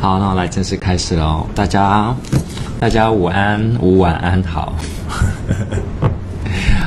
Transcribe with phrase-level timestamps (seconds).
[0.00, 1.44] 好，那我来正式开始喽。
[1.56, 2.14] 大家，
[2.78, 4.72] 大家午安，午晚安好。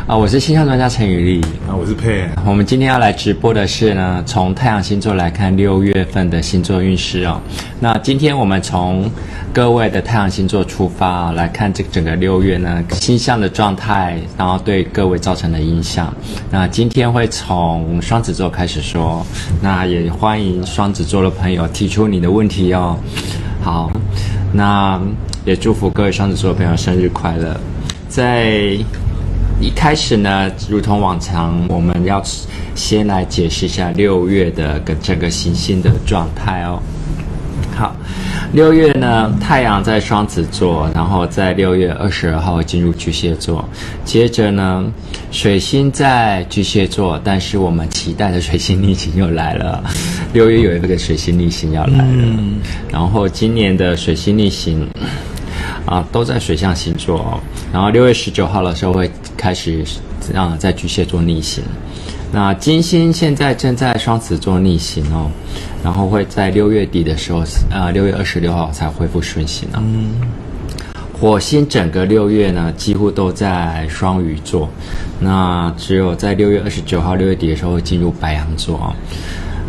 [0.07, 1.41] 啊，我是星象专家陈宇丽。
[1.69, 2.27] 啊，我是佩。
[2.43, 7.39] 我们今天要来直播的是呢，从太阳星座来看六月份的星座运势哦。
[7.79, 9.09] 那今天我们从
[9.53, 16.11] 各位的太阳星座出发啊，来看这整个六月呢，星象的状态，然后对各位造成的影响。
[16.49, 19.23] 那今天会从双子座开始说，
[19.61, 22.97] 那也欢迎双子座的朋友提出你的问题哦。
[23.61, 23.91] 好，
[24.51, 24.99] 那
[25.45, 27.55] 也祝福各位双子座的朋友生日快乐。
[28.09, 28.75] 在
[29.61, 32.21] 一开始呢，如同往常，我们要
[32.73, 36.81] 先来解释一下六月的跟整个行星的状态哦。
[37.75, 37.95] 好，
[38.53, 43.63] 六月呢，太阳在双子座，然后在六月二十二号进入巨蟹座，
[44.03, 44.83] 接着呢，
[45.31, 49.83] 水星在巨蟹座，但是我们期待的水星逆行又来了。
[50.33, 52.55] 六月有一个水星逆行要来了，嗯、
[52.91, 54.87] 然后今年的水星逆行。
[55.85, 57.39] 啊，都在水象星座哦。
[57.73, 59.83] 然后六月十九号的时候会开始
[60.33, 61.63] 让在巨蟹座逆行。
[62.33, 65.29] 那金星现在正在双子座逆行哦，
[65.83, 69.79] 然后会在六月底的时候，呃，六月二十六号才恢复顺行哦。
[69.83, 70.13] 嗯。
[71.19, 74.67] 火星整个六月呢，几乎都在双鱼座，
[75.19, 78.95] 那只有在六月二十九号六月底的时候会进入白羊座哦。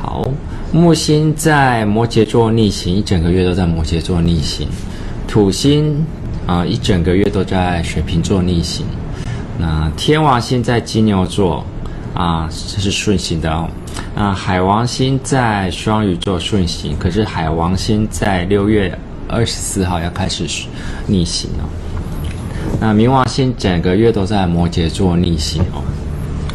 [0.00, 0.28] 好，
[0.72, 4.67] 木星在摩羯座逆行，一整个月都在摩羯座逆行。
[5.33, 6.05] 土星
[6.47, 8.84] 啊、呃，一整个月都在水瓶座逆行。
[9.58, 11.64] 那天王星在金牛座
[12.12, 13.66] 啊，这是顺行的哦。
[14.14, 18.94] 那海王星在双鱼座顺行，可是海王星在六月
[19.27, 20.44] 二十四号要开始
[21.06, 21.64] 逆行哦。
[22.78, 25.83] 那冥王星整个月都在摩羯座逆行哦。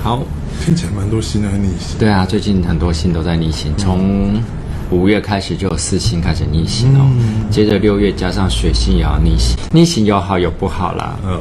[0.03, 0.19] 好，
[0.63, 1.97] 听起来蛮多星在逆行。
[1.97, 4.39] 对啊，最近很多星都在逆行，从。
[4.91, 11.19] 五月开始就有四星开始逆行哦，嗯、接着六月加上水星也要逆行，逆行有好有不好啦。
[11.25, 11.39] 嗯，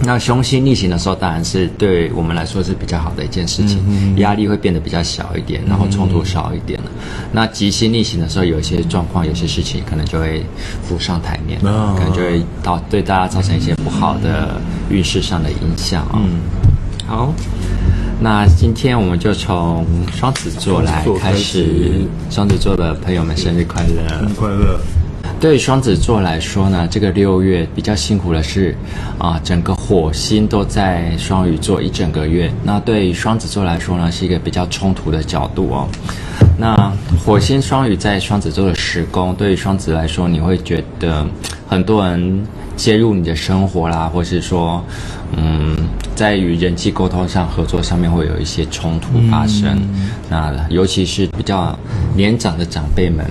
[0.00, 6.90] 那凶星逆行的时候，当然是对我们来说是比较好的一件事情，嗯、压力会变得比较小一点，然后冲突少一点了。
[6.94, 10.44] 嗯、那吉星逆行的时候，有一些状况，有些事情可能就会
[10.82, 16.20] 浮上台面，嗯、可能就会到对大家造成一些不好的运势上的影响哦。
[16.22, 16.40] 嗯，
[17.06, 17.32] 好。
[18.24, 24.08] 那今天我们就从双子座来开始，双子座的朋友们生日快乐！
[24.08, 24.80] 生日快乐！
[25.38, 28.74] 对于双子座来说呢，这个六月比较辛苦的是，
[29.18, 32.50] 啊，整个火星都在双鱼座一整个月。
[32.62, 35.86] 那对于双子座来说呢，是一个比较冲突的角度哦。
[36.56, 36.90] 那
[37.26, 41.26] 火星双鱼在双子座的时宫，对于双子来说，你会觉得
[41.68, 42.42] 很多人
[42.74, 44.82] 介入你的生活啦，或是说，
[45.36, 45.76] 嗯。
[46.14, 51.76] 在与人际沟通上、合作上面会有一些冲突发生，嗯、那尤其是比较
[52.14, 53.26] 年长的长辈们，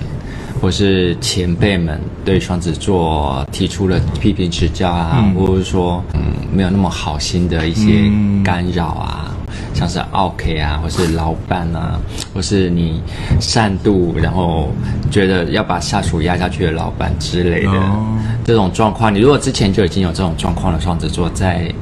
[0.60, 6.20] 或是前辈们，对双子座提出了批评指教啊，嗯、或者说嗯
[6.52, 8.10] 没有那么好心的一些
[8.44, 11.98] 干扰啊，嗯、像是 OK 啊，或是老板啊，
[12.34, 13.00] 或是你
[13.40, 14.70] 善妒，然后
[15.10, 21.72] 觉得要把下属压下去的老板之类的、哦、这种状况，你如果之前就已经有这种状况的双子座在。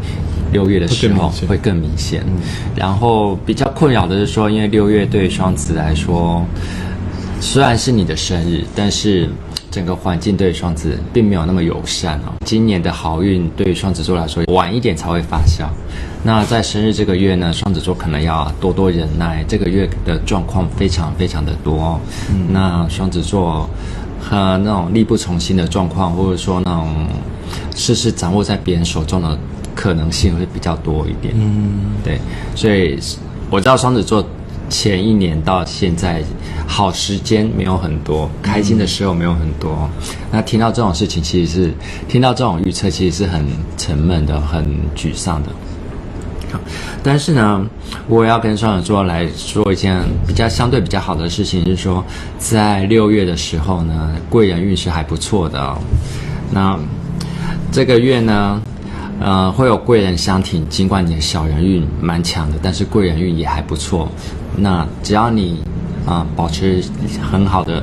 [0.53, 2.23] 六月的时候会更明显，
[2.77, 6.45] 然后比较困扰的是说，因为六月对双子来说，
[7.41, 9.29] 虽然是你的生日，但是
[9.71, 12.35] 整个环境对双子并没有那么友善哦。
[12.45, 15.65] 今年的好运对双子座来说晚一点才会发酵，
[16.23, 22.01] 那在生日这个月呢，双子座可能要多多忍耐，这个月的状况非常非常的多哦。
[22.51, 23.67] 那双子座
[24.21, 27.07] 和那种力不从心的状况，或者说那种
[27.75, 29.39] 事事掌握在别人手中的。
[29.75, 32.21] 可能性会比较多一点，嗯，对，
[32.55, 32.99] 所以
[33.50, 34.25] 我知道双子座
[34.69, 36.22] 前一年到现在
[36.66, 39.91] 好时间没有很多，开心的时候没有很多。
[39.97, 41.75] 嗯、那听到这种事情，其实是
[42.09, 43.47] 听到这种预测，其实是很
[43.77, 44.65] 沉闷的，很
[44.97, 45.49] 沮丧的。
[46.50, 46.61] 好，
[47.03, 47.66] 但是呢，
[48.09, 52.05] 我要跟双子座来说一件比较相对比较好的事情，就是说
[52.38, 55.79] 在六月的时候呢，贵人运势还不错的哦。
[56.50, 56.79] 那
[57.70, 58.61] 这个月呢？
[59.25, 64.09] 呃，会有贵人相挺，尽管你的小人运蛮强的，但是贵人运也还不错。
[64.57, 65.63] 那只要你
[66.05, 66.83] 啊、保持
[67.31, 67.81] 很好的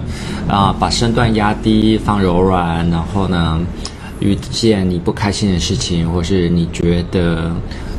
[0.50, 3.58] 啊、把身段压低，放柔软，然后呢，
[4.20, 7.50] 遇见你不开心的事情，或是你觉得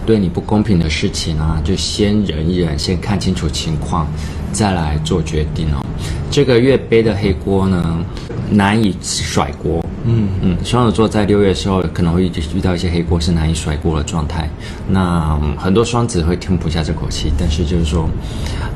[0.04, 4.06] 对你不公平的事情啊，就先忍一忍，先看清楚情况，
[4.52, 5.82] 再来做决定哦。
[6.30, 8.04] 这个月背的黑锅呢，
[8.50, 9.84] 难以甩锅。
[10.04, 14.48] 嗯嗯，双子座在六月的时候可能会遇到一些黑锅，是难以甩锅的状态。
[14.88, 18.04] 那、嗯、很多双子会吞不下这口气，但是就是说，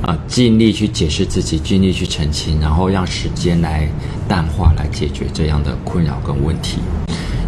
[0.03, 3.88] 啊、呃，尽力去解释自己，尽力去澄清，然后让时间来
[4.29, 6.79] 淡化，来解决这样的困扰跟问题。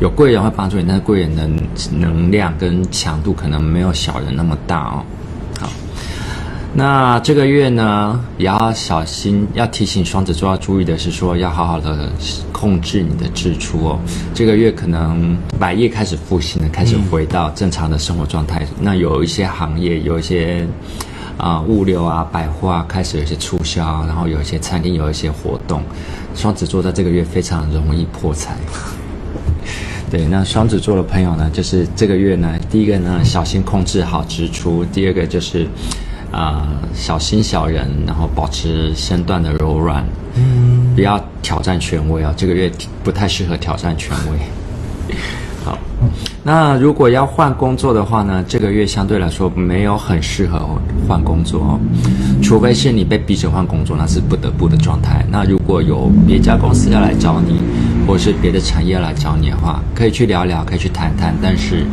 [0.01, 1.49] 有贵人会帮助你，但是贵人的
[1.91, 5.05] 能量跟强度可能没有小人那么大哦。
[6.79, 12.13] 那这个月呢，也要小心，要提醒双子座要注意的是说，要好好的
[12.53, 13.99] 控制你的支出哦。
[14.35, 18.67] 这个月可能百业开始复兴了，开始回到正常的生活状态。
[18.79, 20.67] 那有一些行业，有一些
[21.39, 25.81] 啊、物流啊、百货啊，开始有一些促销，然后有一些餐厅有一些活动。
[26.35, 28.55] 双子座在这个月非常容易破财。
[30.11, 35.67] 对，那双子座的朋友呢，就是这个月呢，第一个呢，小心控制好支出；第二个就是，
[36.37, 40.05] 啊、呃，小心小人，然后保持身段的柔软，
[40.35, 42.71] 嗯，不要挑战权威啊、哦，这个月
[43.03, 45.17] 不太适合挑战权威。
[45.65, 45.79] 好，
[46.45, 50.61] 那如果要换工作的话呢，这个月相对来说没有很适合
[51.09, 51.81] 换工作哦，
[52.43, 55.25] 除非是你被逼着换工作，那是不得不的状态。
[55.31, 57.63] 那如果有别家公司要来找你，
[58.07, 61.87] 或是别的产业来找你的话，可以去聊聊，可以去谈谈，但是，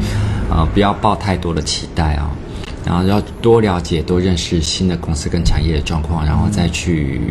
[0.51, 2.42] 呃，不要抱太多的期待啊、哦。
[2.85, 7.21] 然后要多了解、多认识新的公司跟产业的状况，然后再去，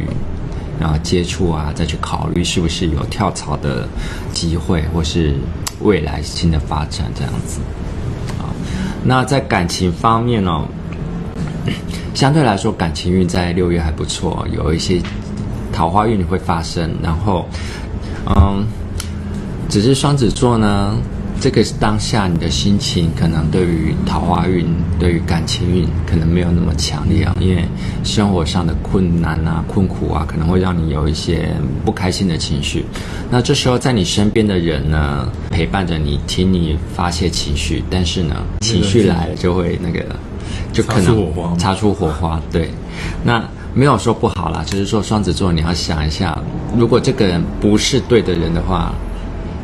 [0.80, 3.88] 然后接触啊，再去考虑是不是有跳槽的
[4.32, 5.34] 机会，或是
[5.80, 7.60] 未来新的发展这样子。
[8.38, 8.50] 啊，
[9.04, 10.64] 那在感情方面呢、
[12.14, 15.00] 相对来说感情运在六月还不错，有一些
[15.72, 17.46] 桃花运会发生，然后。
[18.24, 18.64] 嗯，
[19.68, 20.96] 只是双子座呢，
[21.42, 24.64] 这个是当下你的心情，可能对于桃花运、
[24.96, 27.36] 对于感情运，可能没有那么强烈啊。
[27.40, 27.64] 因为
[28.04, 31.48] 生活上的困难啊、困苦啊，可能会让你有一些
[31.84, 32.84] 不开心的情绪。
[33.28, 40.00] 那这时候，在你身边的人呢，陪伴着你，听你发泄情绪，但是呢，情绪来了就会那个，
[40.72, 41.56] 就可能擦出火花。
[41.56, 42.70] 擦出火花，对，
[43.24, 43.42] 那。
[43.74, 46.38] 没有说不好啦，就是说双子座，你要想一下，
[46.76, 48.92] 如果这个人不是对的人的话，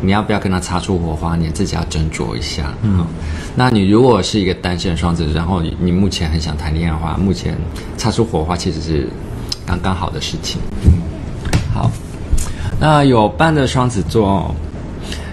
[0.01, 1.37] 你要不要跟他擦出火花？
[1.37, 2.73] 你自己要斟酌一下。
[2.83, 3.07] 嗯，
[3.57, 7.57] 那你如果是一个单身的双子，然后你你目前很想谈恋爱的话，目前
[7.97, 9.09] 擦出火花其实是
[9.67, 10.61] 刚刚好的事情。
[10.85, 10.93] 嗯，
[11.75, 11.91] 好，
[12.81, 14.55] 那有伴的双子座，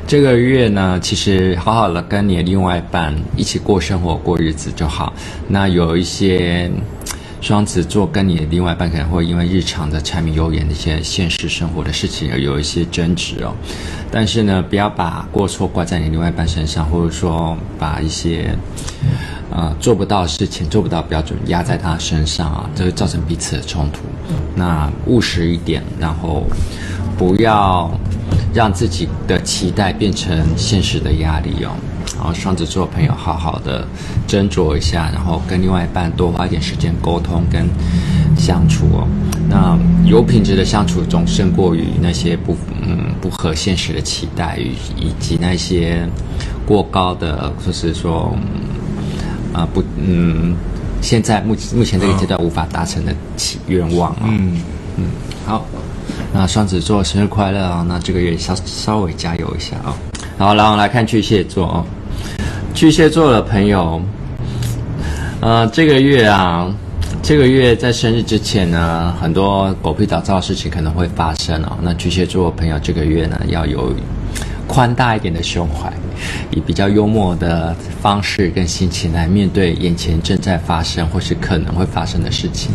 [0.07, 5.13] 这个月呢，其实好好的跟你的另外一半一起过生活、过日子就好。
[5.47, 6.71] 那有一些。
[7.45, 13.53] 双子座跟你的另外一半可能会因为日常的柴米油盐的一些现实生活的事情而有一些争执哦，
[14.09, 18.57] 但是呢，不要把过错怪在你另外一半身上，或者说把一些
[19.51, 23.99] 呃做不到的事情、做不到标准压在他身上啊，这会造成彼此的冲突。
[24.55, 26.47] 那务实一点，然后
[27.15, 27.91] 不要
[28.55, 31.69] 让自己的期待变成现实的压力哦。
[32.25, 33.87] 然后双子座朋友好好的
[34.27, 37.69] 斟酌一下，然后跟另外一半多花一点时间沟通跟
[38.35, 39.07] 相处哦。
[39.47, 39.77] 那
[40.09, 46.09] 有品质的相处总胜过于那些不嗯不合现实的期待与以及那些
[46.65, 48.35] 过高的，就是说
[49.53, 50.55] 啊、呃、不嗯
[51.03, 54.21] 现在目目前这个阶段无法达成的期愿望啊。
[54.23, 54.59] 嗯
[54.97, 55.05] 嗯，
[55.45, 55.63] 好，
[56.33, 57.85] 那双子座生日快乐啊！
[57.87, 59.93] 那这个月稍稍微加油一下啊。
[60.39, 61.85] 好，然后来看巨蟹座哦。
[62.75, 64.01] 巨蟹座的朋友，
[65.39, 66.69] 呃，这个月啊，
[67.23, 71.77] 这个月在生日之前呢，很多狗屁倒灶的事情可能会发生哦。
[71.81, 73.93] 那巨蟹座的朋友这个月呢，要有
[74.67, 75.89] 宽大一点的胸怀，
[76.51, 82.71] 以比较幽默的方式跟心情来面对眼前正在发生或是可能会发生的事情。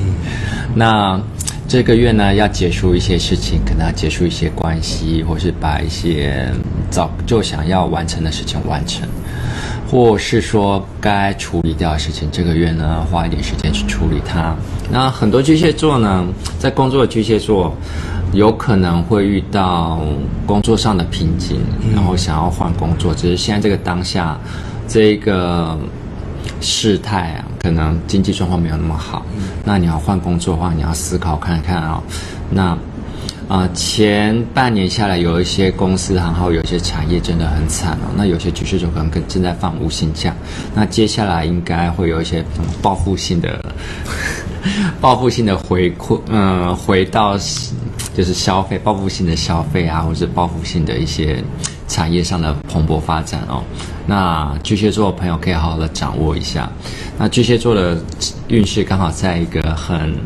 [0.74, 1.20] 那
[1.68, 6.50] 这个月呢，要结束一些事情，可能要结束一些关系，或是把一些
[6.90, 9.06] 早就想要完成的事情完成。
[9.90, 14.54] 或是说该处理掉的事情，这个月呢，花一点时间去处理它。
[14.88, 16.24] 那很多巨蟹座呢，
[16.60, 17.74] 在工作的巨蟹座，
[18.32, 19.98] 有可能会遇到
[20.46, 21.60] 工作上的瓶颈，
[21.92, 23.12] 然后想要换工作。
[23.12, 24.38] 只是现在这个当下，
[24.86, 25.76] 这个
[26.60, 29.26] 事态啊，可能经济状况没有那么好。
[29.64, 32.02] 那你要换工作的话，你要思考看看啊、哦。
[32.48, 32.78] 那。
[33.50, 38.06] 啊、前半年下来，有一些公司行号，有一些产业真的很惨哦。
[38.16, 40.32] 那有些巨蟹座可能跟正在放无薪假，
[40.72, 43.60] 那接下来应该会有一些什么报复性的、
[45.02, 47.36] 报复性的回馈，嗯、回到
[48.14, 51.42] 就是消费，报复性的消费啊，或者是报复性的一些
[51.88, 53.64] 产业上的蓬勃发展哦。
[54.06, 56.70] 那巨蟹座的朋友可以好好的掌握一下。
[57.18, 58.00] 那巨蟹座的
[58.46, 60.16] 运势刚好在一个很。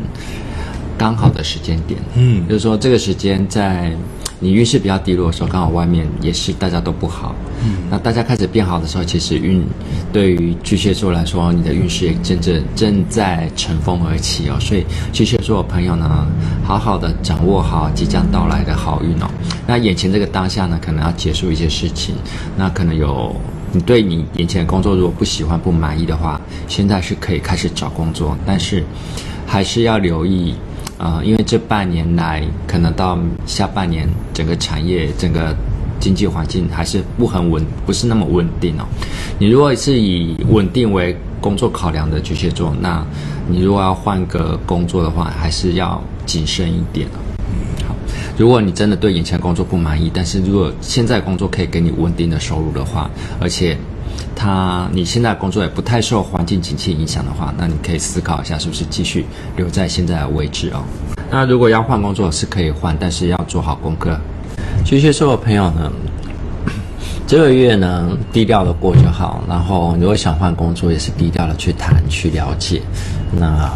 [0.97, 3.91] 刚好的时间点，嗯，就是说这个时间在
[4.39, 7.33] 你运势比较低落的时候，刚好外面也是大家都不好。
[7.63, 9.63] 嗯，那大家开始变好的时候，其实运
[10.11, 14.57] 对于巨蟹座来说，你的运势也真正正在乘风而起哦。
[14.59, 16.27] 所以巨蟹座的朋友呢，
[16.63, 19.27] 好好的掌握好即将到来的好运哦。
[19.65, 22.15] 那眼前这个当下呢，可能要结束一些事情，
[22.57, 23.35] 那可能有。
[23.71, 28.81] 你对你眼前的工作如果不喜欢、不满意的话，现在是可以开始找工作，但是
[29.45, 30.55] 还是要留意，
[30.97, 35.55] 呃，因为这半年来可能到下半年，整个产业、整个
[35.99, 38.85] 经济环境还是不很稳，不是那么稳定哦。
[39.37, 43.05] 你如果是以稳定为工作考量的巨蟹座，那
[43.47, 47.19] 你如果要换个工作的话，还是要谨慎一点哦。
[48.37, 53.09] 如果你真的对眼前工作不满意，但是如果现在工作可以给你稳定的收入的话，
[53.39, 53.77] 而且
[54.35, 60.83] 他你现在工作也不太受环境景气影响的话，那你可以思考一下是不是继续留在现在的位置哦。
[61.29, 64.19] 那如果要换工作是可以换，但是要做好功课。
[64.83, 65.91] 巨蟹座的朋友呢，
[67.27, 72.81] 这个月呢低调的过就好，然后如果想换工作也是低调的去谈去了解。
[73.31, 73.71] 那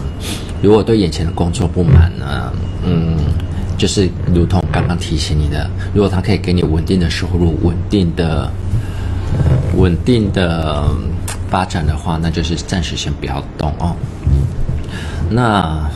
[0.62, 2.51] 如果对眼前的工作不满呢，
[2.86, 3.17] 嗯。
[3.79, 8.51] 就是如同刚刚提醒你的，如果他可以给你稳定的收入、稳定的、
[9.76, 10.86] 稳定的
[11.50, 13.96] 发展的话，那就是暂时先不要动哦。
[15.30, 15.90] 那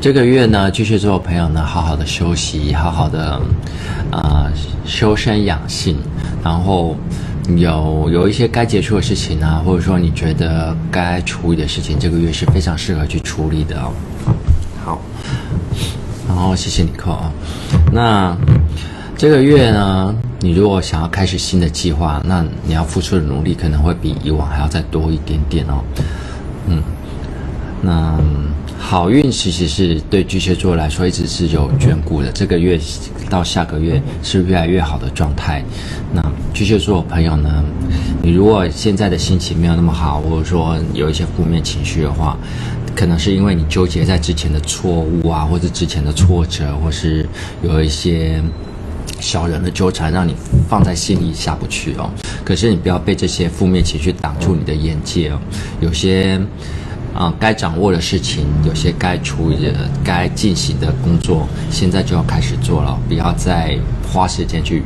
[0.00, 3.40] 这个月呢，巨蟹座朋友呢，好好的休息，好好的
[4.10, 4.52] 啊、呃、
[4.84, 5.96] 修身养性，
[6.42, 6.96] 然后
[7.56, 13.92] 有有一些该结束的事情啊，或者说你觉得该处理的事情，这个月是非常适合去处理的哦。
[14.84, 15.00] 好。
[16.28, 17.32] 然后谢谢你扣啊，
[17.92, 18.36] 那
[19.16, 25.84] 这个月呢，你如果想要开始新的计划，那你要付出的努力可能会比以往还要再多一点点哦。
[26.66, 26.82] 嗯，
[27.82, 28.18] 那
[28.78, 32.80] 好运其实是对巨蟹座来说一直是有眷顾的，这个月
[33.28, 35.62] 到下个月是越来越好的状态。
[36.12, 36.22] 那
[36.54, 37.62] 巨蟹座朋友呢，
[38.22, 42.36] 你如果现在的心情没有那么好，或者说有一些负面情绪的话，
[42.96, 47.28] 可能是因为你纠结在之前的错误啊，或者之前的挫折，或是
[47.62, 48.42] 有一些
[49.20, 50.34] 小人的纠缠，让你
[50.68, 52.10] 放在心里下不去哦。
[52.44, 55.38] 可是你不要被这些负面情绪挡住你的眼界哦。
[55.80, 56.40] 有些
[57.12, 63.76] 啊、该掌握的事情，有些该处理的、该进行的工作，现在就要开始做了，不要再
[64.12, 64.84] 花时间去。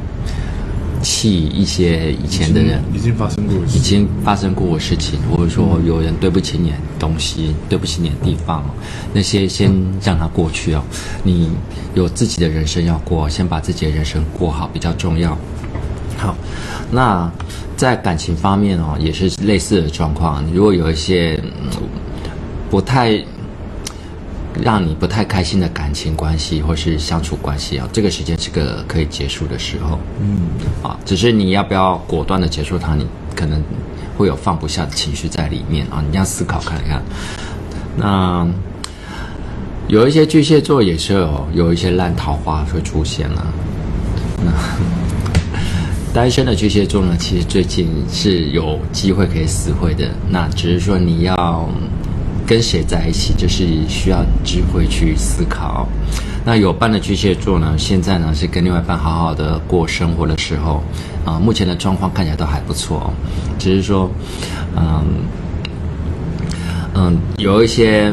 [1.05, 8.65] 气一些以前的人，已经，已经发生过，已经发生过的事情，或者说有人对不起你的东西，对不起你的地方，
[9.13, 9.71] 那些先
[10.03, 10.83] 让它过去哦。
[11.23, 11.51] 你
[11.95, 15.37] 有自己的人生要过，先把自己的人生过好比较重要。
[16.17, 16.35] 好，
[16.91, 17.31] 那
[17.77, 20.43] 在感情方面哦，也是类似的状况。
[20.53, 21.39] 如果有一些
[22.71, 23.23] 不太。
[24.63, 29.99] 让你不太开心的感情关系或是相处关系啊，这个时间是个可以结束的时候。
[30.21, 30.39] 嗯，
[30.83, 33.63] 啊，只是你要不要果断的结束它，你可能
[34.17, 37.03] 会有放不下的情绪在里面啊，你要思考看一看。
[37.97, 38.47] 那
[39.89, 43.47] 有一些巨蟹座也是有有一些烂桃花会出现了。
[44.45, 44.53] 那
[46.15, 51.69] 单身的巨蟹座呢，其实最近是有机会可以死会的，那只是说你要。
[52.47, 55.89] 跟谁在一起，就是需要智慧去思考。
[56.45, 60.83] 那有伴的巨蟹座呢，现在呢是跟另外一半好好的过生活的时候，
[61.25, 63.11] 啊，目前的状况看起来都还不错，
[63.59, 64.11] 只是说，
[64.77, 65.03] 嗯
[66.95, 68.13] 嗯，有一些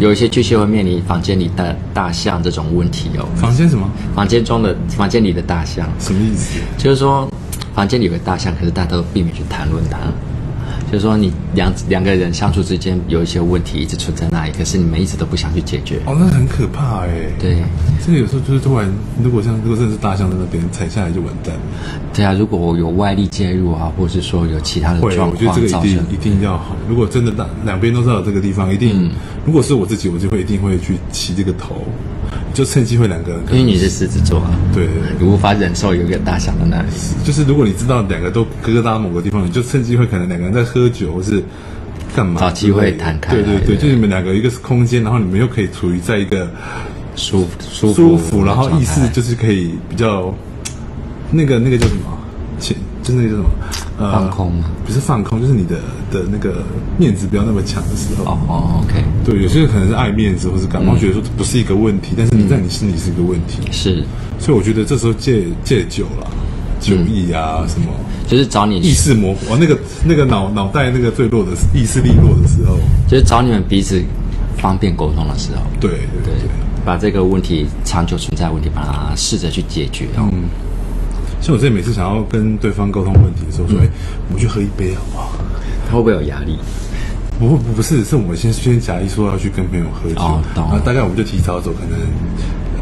[0.00, 3.24] 有一些巨蟹会面临房间里的大象这种问题哦。
[3.36, 3.88] 房间什么？
[4.16, 5.88] 房间中的房间里的大象？
[6.00, 6.58] 什么意思？
[6.76, 7.30] 就是说，
[7.72, 9.98] 房间里有个大象，可是大家都避免去谈论它。
[10.90, 16.00] 就是说，你两两个人相处之间有一些问题一直存在那里，可是你们一直都不想去解决。
[16.06, 17.10] 哦，那很可怕哎。
[17.38, 17.62] 对，
[18.04, 18.90] 这个有时候就是突然，
[19.22, 21.60] 如果像如果真的是大象在那边踩下来就完蛋了。
[22.14, 26.74] 对啊，如果我有外力介入啊，或者是说有其他的状况，我觉得这个一定一定要好。
[26.88, 29.10] 如果真的大两边都知道这个地方，一定、嗯，
[29.44, 31.84] 如果是我自己，我就会一定会去骑这个头。
[32.58, 36.88] 就趁机会两个人，因为你是狮子座啊，对，你无法忍受有一个大象在那里。
[37.24, 41.40] 就是如果你知道两个都疙疙瘩某个地方，你就趁机会可能两个人在喝酒或是
[42.16, 43.32] 干嘛，找机会谈开。
[43.32, 46.50] 对对对，就你们两个一个是空间，然后你们又可以处于在一个
[47.14, 50.34] 舒舒服舒服，然后意思就是可以比较
[51.30, 52.18] 那个那个叫什么，
[52.58, 53.48] 前就那个叫什么。
[53.98, 54.64] 呃、放空吗？
[54.86, 55.76] 不是放空，就是你的
[56.10, 56.62] 的那个
[56.96, 58.24] 面子不要那么强的时候。
[58.24, 59.02] 哦哦，OK。
[59.24, 63.58] 对，有些人可能是爱面子，或是感冒、嗯，觉得说不是一个问题，但是你在你心里是一个问题。
[63.66, 64.04] 嗯、是，
[64.38, 66.30] 所以我觉得这时候戒戒酒了，
[66.80, 67.88] 酒意啊、嗯、什么，
[68.26, 72.78] 就是找你意识模糊哦，那个那个脑脑袋那个最弱的意识力弱的时候，
[73.08, 74.02] 就是找你们彼此
[74.58, 75.62] 方便沟通的时候。
[75.80, 76.48] 对对对，对。
[76.84, 80.30] 把这个问题长久存在问题，把它试着去解决哦。
[80.32, 80.44] 嗯，
[81.40, 83.90] 像我这每次想要跟对方沟通问题的时候，说：“哎、嗯，
[84.28, 85.32] 我们去喝一杯好不好？”
[85.88, 86.58] 他会不会有压力？
[87.38, 91.96] 不不不是，是我先先假意说要去跟朋友喝酒，哦、然后大概我们就提早走，可能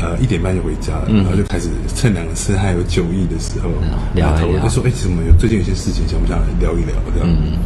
[0.01, 7.59] 呃一点半就回家了，嗯、然后就开始趁两个吃还有酒意的时候、嗯、聊一聊，就说：“哎，怎么有最近有些事情想不想来聊一聊？”这样，嗯，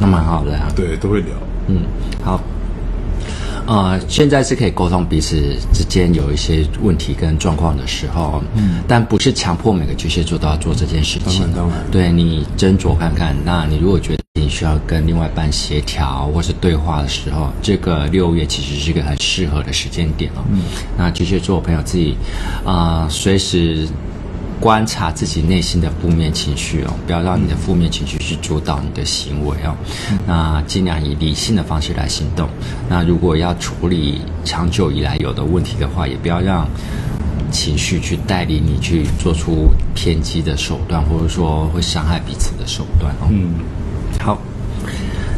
[0.00, 0.74] 那蛮好的呀、啊。
[0.74, 1.30] 对，都会聊。
[1.68, 1.82] 嗯，
[2.22, 2.42] 好。
[3.66, 11.40] 呃，现在是可以沟通彼此之间有一些问题跟状况的时候，嗯，但不是强迫每个巨蟹座都要做这件事情。
[11.40, 11.78] 当然，当然。
[11.90, 13.34] 对，你斟酌看看。
[13.44, 20.44] 那你如果觉得你需要跟另外一半协调或是对话的时候，这个六月其实是一个很适合的时间点哦。
[20.50, 20.62] 嗯，
[20.96, 22.16] 那巨蟹座朋友自己
[22.64, 23.86] 啊，呃，随时。
[24.58, 29.74] 观察自己内心的负面情绪哦，不要让你的负面情绪去主导你的行为哦。
[30.26, 32.48] 那尽量以理性的方式来行动。
[32.88, 36.66] 那如果要处理长久以来有的问题的话，也不要让
[37.52, 43.28] 情绪去带领你去做出偏激的手段，或者说会伤害彼此的手段哦。
[43.30, 43.54] 嗯，
[44.20, 44.38] 好。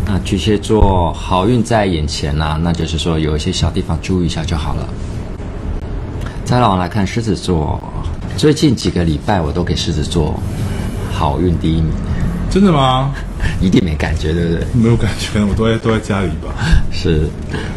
[0.07, 4.89] 那巨蟹座好运在眼前呐、啊，那就是说有一些小地方注意一下就好了。
[6.47, 7.83] 再来我们来看狮子座。
[8.39, 10.41] 最近几个礼拜，我都给狮子座
[11.13, 11.91] 好运第一名。
[12.49, 13.13] 真的吗？
[13.61, 14.67] 一定没感觉，对不对？
[14.73, 16.55] 没有感觉，我都在都在家里吧。
[16.93, 17.29] 是，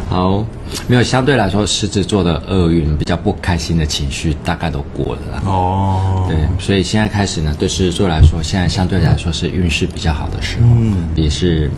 [0.08, 0.46] 好，
[0.86, 1.02] 没有。
[1.02, 5.42] 相对来说，狮子座的厄运比较不开心的情绪大概都过了啦。
[5.44, 11.68] 哦，对，所以现在开始呢，对狮子座来说，现在相对来说是运势比较好的时候，嗯，也是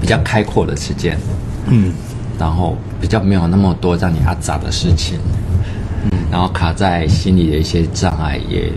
[0.00, 1.18] 比较开阔的时间，
[1.66, 1.92] 嗯，
[2.38, 5.18] 然后比较没有那么多让你阿杂的事情。
[6.30, 8.72] 然后卡在心里的一些障碍也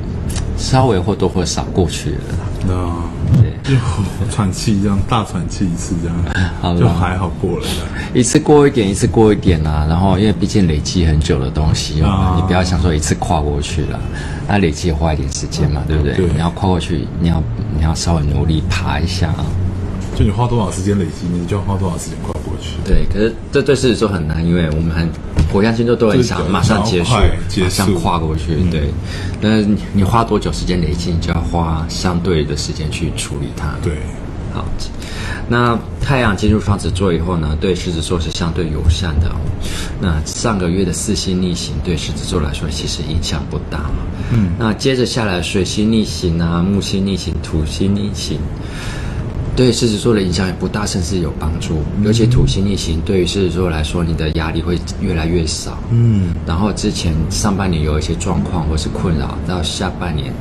[0.57, 2.17] 稍微或多或少过去了。
[2.67, 2.93] 那、哦、
[3.33, 6.15] 对，就喘气这样大喘气一次这样，
[6.61, 7.65] 好就还好过了。
[8.13, 9.85] 一次过一点，一次过一点啊。
[9.89, 13.99] 然后因为毕竟累积很久的东西、啊、你不要想说一次跨过去了，
[14.47, 16.13] 那累积也花一点时间嘛，对不对？
[16.15, 17.41] 对，你要跨过去，你要
[17.75, 19.43] 你要稍微努力爬一下啊。
[20.21, 22.75] 就你花多少时间累积，你就要花多少时间跨过去。
[22.85, 25.09] 对，可是这对狮子座很难，因为我们很。
[25.51, 27.13] 火象星座都很想马上结束，
[27.61, 28.55] 马上跨过去。
[28.57, 28.89] 嗯、对，
[29.41, 29.61] 那
[29.91, 33.73] 你花多久时间累积，你就要花相对的时间去处理它。
[33.83, 33.97] 对，
[34.53, 34.63] 好。
[35.49, 39.29] 那太阳进入双子座以后呢，对狮子座是相对友善的。
[39.99, 43.91] 那上个月的四星逆行对狮子座来说其实影响不大。
[44.31, 48.39] 嗯，那接着下来水星逆行啊，木星逆行，土星逆行。
[49.55, 51.83] 对狮子座的影响也不大，甚至有帮助。
[52.03, 55.77] 尤其土星逆行，对于狮子座来说，你的压力会越来越少。
[55.91, 60.33] 嗯，然后之前上半年有一些状况或是困扰，到下半年，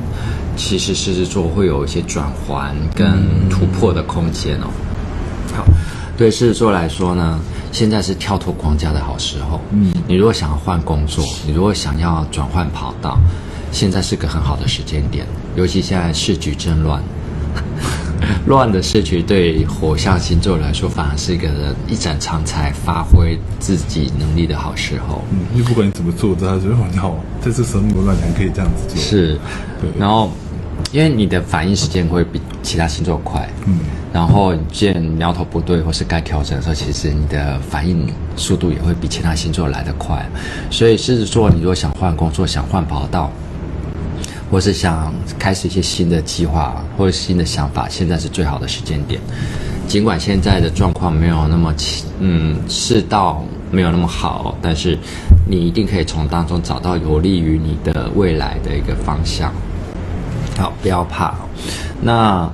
[0.55, 4.67] 其实狮子座会有一些转环跟突破的空间哦。
[5.53, 5.65] 好，
[6.17, 7.39] 对狮子座来说呢，
[7.73, 9.59] 现在是跳脱框架的好时候。
[9.71, 13.19] 嗯，你如果想要换工作，你如果想要转换跑道，
[13.73, 15.27] 现在是个很好的时间点。
[15.57, 17.03] 尤其现在市局正乱。
[18.45, 25.23] 乱的时局对火象星座来说，反而是一个人一展长才、发挥自己能力的好时候。
[25.31, 28.97] 嗯，因为不管你怎么做，大家觉得你好，在这时候那么乱，你还可以这样子做。
[28.97, 29.37] 是，
[29.79, 29.89] 对。
[29.99, 30.31] 然后，
[30.91, 33.47] 因为你的反应时间会比其他星座快。
[33.65, 33.79] 嗯。
[34.13, 38.05] 然后，见苗头不对或是该调整的时候，其实你的反应
[38.35, 40.25] 速度也会比其他星座来得快。
[40.69, 43.31] 所以，狮子座，你如果想换工作、想换跑道。
[44.51, 49.19] 或是想开始一些新的计划或者新的想法，现在是最好的时间点。
[49.87, 51.73] 尽管现在的状况没有那么，
[52.19, 54.97] 嗯，世道没有那么好，但是
[55.47, 59.53] 你一定可以从当中找到有利于你的未来的一个方向。
[60.57, 61.33] 好，不要怕。
[62.01, 62.49] 那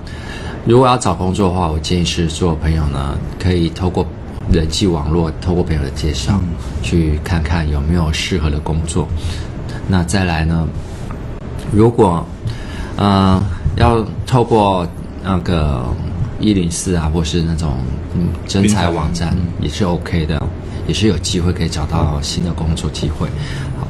[0.65, 4.05] 如果要找工作的话，我建议是做朋友呢，可以透过
[4.51, 6.49] 人际网络，透过朋友的介绍，嗯、
[6.83, 9.07] 去看看有没有适合的工作。
[9.87, 10.67] 那再来呢？
[11.71, 12.25] 如果，
[12.97, 13.43] 嗯、呃，
[13.77, 14.87] 要透过
[15.23, 15.85] 那个
[16.39, 17.73] 一零四啊，或是那种
[18.15, 20.41] 嗯征才网站，也是 OK 的，
[20.87, 23.27] 也是有机会可以找到新的工作机会。
[23.79, 23.87] 好，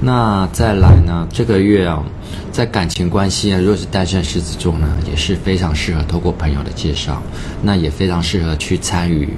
[0.00, 2.02] 那再来呢，这个月啊，
[2.50, 7.22] 在感情关系啊，如果是单身狮子座呢，也是非常适合透过朋友的介绍，
[7.62, 9.28] 那也非常适合去参与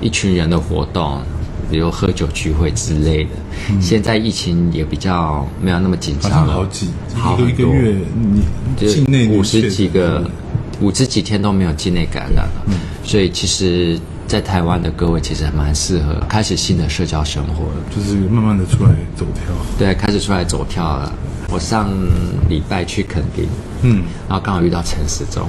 [0.00, 1.20] 一群人的活动。
[1.70, 3.30] 比如喝酒聚会之类的，
[3.70, 6.52] 嗯、现在疫情也比较没有那么紧张了。
[6.52, 10.28] 好几好一个月，你境内五十几个，
[10.80, 12.64] 五十几天都没有境内感染了。
[12.66, 19.54] 嗯，所以其实，在台湾的各位其实还蛮适合开始新的社交生活，就是慢慢的出来走跳。
[19.78, 21.12] 对，开始出来走跳了。
[21.50, 21.90] 我上
[22.48, 23.46] 礼拜去垦丁，
[23.82, 25.48] 嗯，然后刚好遇到陈时中。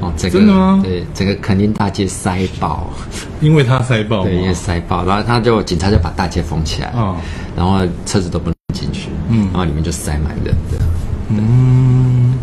[0.00, 0.80] 哦，这个、真的吗？
[0.84, 2.90] 对，整个肯定大街塞爆，
[3.40, 7.16] 因为他塞爆，对，因为塞爆，然后他就警察就把大街封起来，哦，
[7.56, 10.84] 然后车子都不能进去，嗯，然后里面就塞满人的，
[11.30, 12.34] 嗯，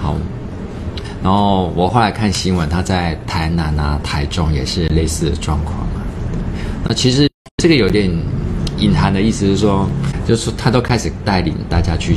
[0.00, 0.16] 好，
[1.22, 6.02] 然后我后来看新闻，他在台南啊、台中也是类似的状况嘛，
[6.88, 7.30] 那其实
[7.62, 8.10] 这个有点
[8.78, 9.88] 隐含的意思是说，
[10.26, 12.16] 就是说他都开始带领大家去。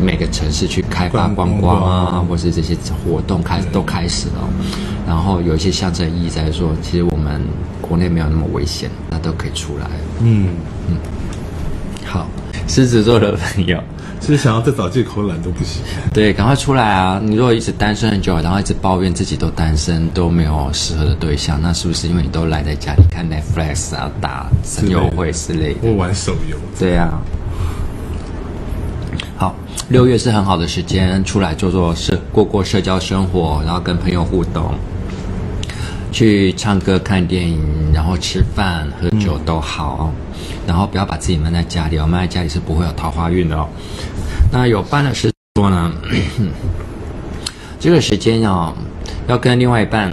[0.00, 4.48] 每个城市去开发观光啊，或是这些活动开始都开始了，
[5.06, 7.40] 然后有一些象征意义在说，其实我们
[7.80, 9.86] 国内没有那么危险，那都可以出来。
[10.20, 10.48] 嗯
[10.88, 10.96] 嗯，
[12.04, 12.28] 好，
[12.66, 13.82] 狮子座的朋友，
[14.20, 15.82] 其实想要再找借口懒都不行。
[16.12, 17.20] 对，赶快出来啊！
[17.22, 26.56] 你如果一直单身很久，然后一直抱怨自己都单身，都没有适合的对象，那是不是因为你都赖在家里看 Netflix 啊，打神游会之类的，或玩手游？
[26.78, 27.20] 对啊。
[29.38, 29.54] 好，
[29.88, 34.74] 六月是很好的时间，出来做做社，过过社交生活，然后跟朋友互动，
[36.10, 40.12] 去唱歌、看电影，然后吃饭、喝酒都好，
[40.66, 43.68] 然后不要把自己闷在家里哦，闷在家里是不会有桃花运的哦。
[44.50, 45.92] 那有伴的是说呢，
[47.78, 48.74] 这个时间要
[49.28, 50.10] 要跟另外一半，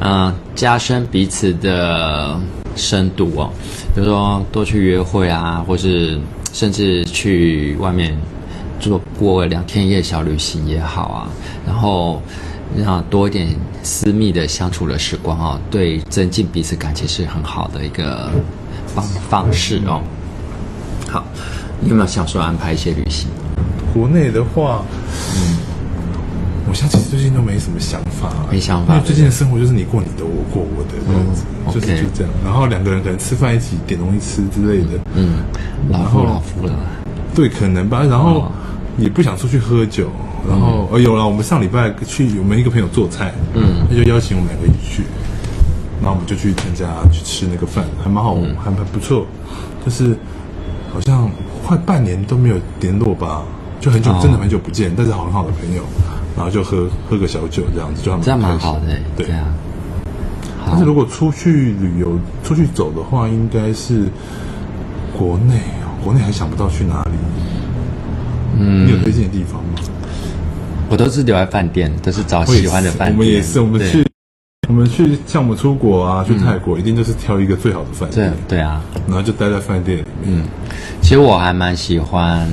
[0.00, 2.40] 嗯、呃，加深彼此的
[2.76, 3.50] 深度哦，
[3.94, 6.18] 比如说多去约会啊，或是。
[6.52, 8.16] 甚至去外面
[8.78, 11.28] 做过两天一夜小旅行也好啊，
[11.66, 12.20] 然后
[12.76, 13.48] 让多一点
[13.82, 18.30] 私密的相处的时光哦，对增进彼此感情是很好的一个
[18.86, 20.00] 方方式哦。
[21.08, 21.24] 好，
[21.80, 23.28] 你有没有想说安排一些旅行？
[23.92, 24.84] 国内的话，
[25.36, 25.56] 嗯，
[26.68, 28.94] 我想，其实最近都没什么想法，没想法。
[28.94, 32.32] 因为最近的生活就是你过你的，我过我的这样子，嗯、就是就这样。
[32.44, 35.38] 然后两个人可能吃饭一起点东西吃之类的，嗯。
[35.90, 36.72] 然后老夫了，
[37.34, 38.02] 对，可能吧。
[38.04, 38.50] 然后
[38.96, 40.08] 也不想出去喝酒。
[40.48, 45.02] 然后呃，有了，我们上礼拜去，我们一个朋友做菜，嗯，他就邀请我们两个一起去。
[46.00, 49.24] 然后我们就去参加去吃那个饭，还蛮好，还蛮不错。
[49.84, 50.16] 就是
[50.92, 51.30] 好像
[51.64, 53.42] 快半年都没有联络吧，
[53.80, 54.92] 就很久，真的很久不见。
[54.96, 55.82] 但是好很好的朋友，
[56.36, 59.46] 然后就喝喝个小酒这样子，就这样蛮好的，对啊。
[60.66, 64.06] 但是如果出去旅游、出去走的话，应该是
[65.16, 65.54] 国内。
[66.04, 67.12] 国内还想不到去哪里，
[68.58, 69.78] 嗯，你有推荐的地方吗？
[70.90, 73.12] 我都是留在饭店，都是找喜欢的饭店。
[73.16, 74.04] 我们也是，我们去，
[74.68, 78.34] 我们去，像我们出国啊，去泰国，一定就是挑一个最好的饭店。
[78.48, 80.40] 对啊，然后就待在饭店里面。
[80.40, 80.42] 嗯，
[81.00, 82.50] 其实我还蛮喜欢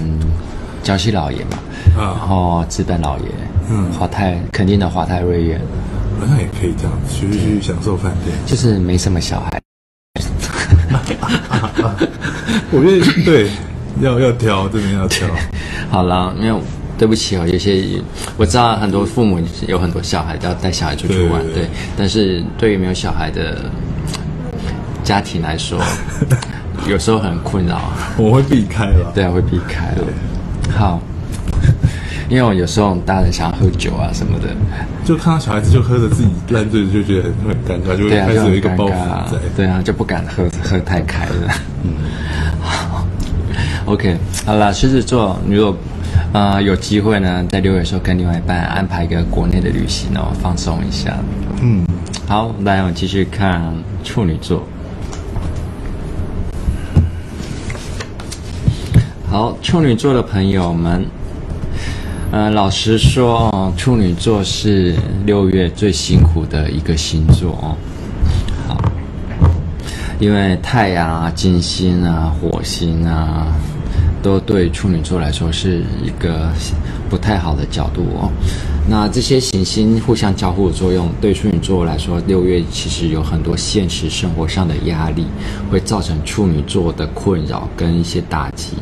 [0.84, 1.58] 礁溪老爷嘛，
[1.98, 3.26] 然后资本老爷，
[3.70, 5.60] 嗯，华泰，肯定的华泰瑞苑，
[6.20, 9.62] 好像也可以这样子去去享受饭店，就是没什么小孩。
[12.72, 13.50] 我觉得对，
[14.02, 15.28] 要要挑，这边要挑。
[15.90, 16.62] 好了，因为
[16.98, 17.84] 对不起哦，有些
[18.38, 23.66] 我知道很多父母有很多小孩要带小孩出去玩，对，对，对，但是对于没有小孩的
[25.04, 25.80] 家庭来说，
[26.88, 27.92] 有时候很困扰。
[28.18, 30.04] 我会避开了，对啊，会避开了。
[30.70, 31.00] 对好。
[32.30, 34.50] 因为我有时候大人想要喝酒啊什么的，
[35.04, 38.92] 就看到小孩子就喝着自己烂醉，就觉得很很尴尬，就会开始有一个包袱
[39.32, 41.52] 在，对啊，就不敢喝喝太开了。
[41.84, 41.92] 嗯，
[42.62, 43.04] 好，
[43.92, 45.76] OK，好了，狮子座，如果
[46.32, 51.18] 啊、呃、有机会呢，在六月的时候跟另外一半安排一个国内的旅行哦，放松一下。
[51.64, 51.84] 嗯，
[52.28, 54.64] 好，来我们继续看处女座。
[59.30, 61.06] 好，处女座的朋友们。
[62.32, 67.78] 呃，老实说哦，处女座是六月最辛苦的一个星座哦。
[68.68, 68.76] 好，
[70.20, 73.46] 因为太阳啊、金星啊、火星啊，
[74.24, 76.50] 都对处女座来说是一个
[77.08, 78.32] 不太好的角度哦。
[78.90, 85.28] 那这些行星互相交互的作用，对处女座来说，六月其实有很多现实生活上的压力，
[85.70, 88.74] 会造成处女座的困扰跟一些打击。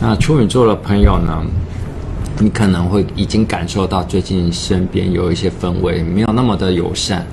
[0.00, 1.42] 那处女座的朋友呢？
[2.40, 7.24] 你可能会已经感受到最近身边有一些氛围没有那么的友善，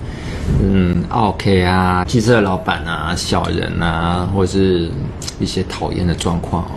[0.62, 4.92] 嗯，OK 啊，汽车老板啊，小人啊，或是
[5.40, 6.68] 一些讨厌的状况，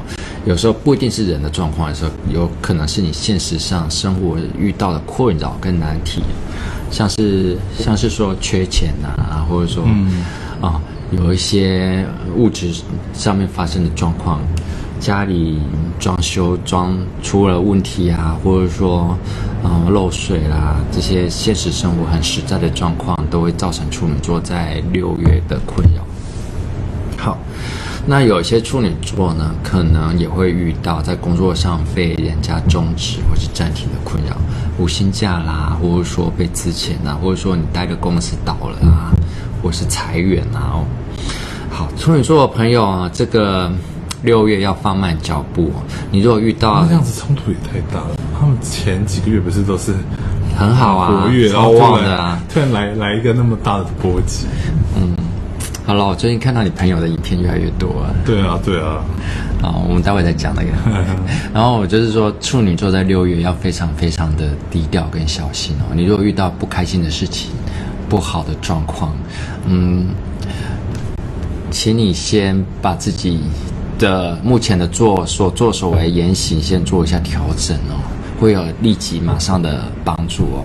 [0.46, 6.22] 有时候不一定是人的状况有时候，有可能是你现实上生活遇到的困扰跟难题，
[6.90, 10.24] 像是像是说缺钱啊，或者说，嗯，
[10.60, 10.80] 啊，
[11.12, 12.72] 有一些物质
[13.12, 14.40] 上面发生的状况。
[15.00, 15.60] 家里
[15.98, 19.14] 装修装出了问题啊，或者说，
[19.62, 26.02] 嗯，漏水啦，这些现实生活很实在的状况，都会造成处女座在六月的困扰。
[27.18, 27.36] 好，
[28.06, 34.36] 那有些处女座呢，可能也会遇到在工作上被人家终止或是暂停的困扰，
[34.78, 39.08] 无薪假啦，或者说被资遣啦，或者说你待的公司倒了啊，
[39.62, 40.72] 或是裁员啊。
[40.74, 40.84] 哦，
[41.70, 43.72] 好，处女座的朋友啊，这个
[44.22, 45.72] 六月要放慢脚步。
[46.10, 49.94] 你如果遇到这样子冲突也太大了，他们前几个月不是都是
[50.58, 54.44] 很好啊，活跃超旺的啊，突然来来一个那么大的波及，
[54.94, 55.16] 嗯。
[55.86, 58.14] 好了，我最近看到你朋友的影片越来越多了。
[58.24, 59.04] 对啊，对啊。
[59.60, 60.68] 好，我们待会再讲那个。
[61.52, 65.92] 然后我就是说，处女座在六月要非常非常的低调跟小心哦。
[65.94, 67.50] 你如果遇到不开心的事情、
[68.08, 69.12] 不好的状况，
[69.66, 70.06] 嗯，
[71.70, 73.40] 请你先把自己
[73.98, 78.00] 的目前的做所作所为言行先做一下调整哦。
[78.40, 80.64] 会有立即马上的帮助哦。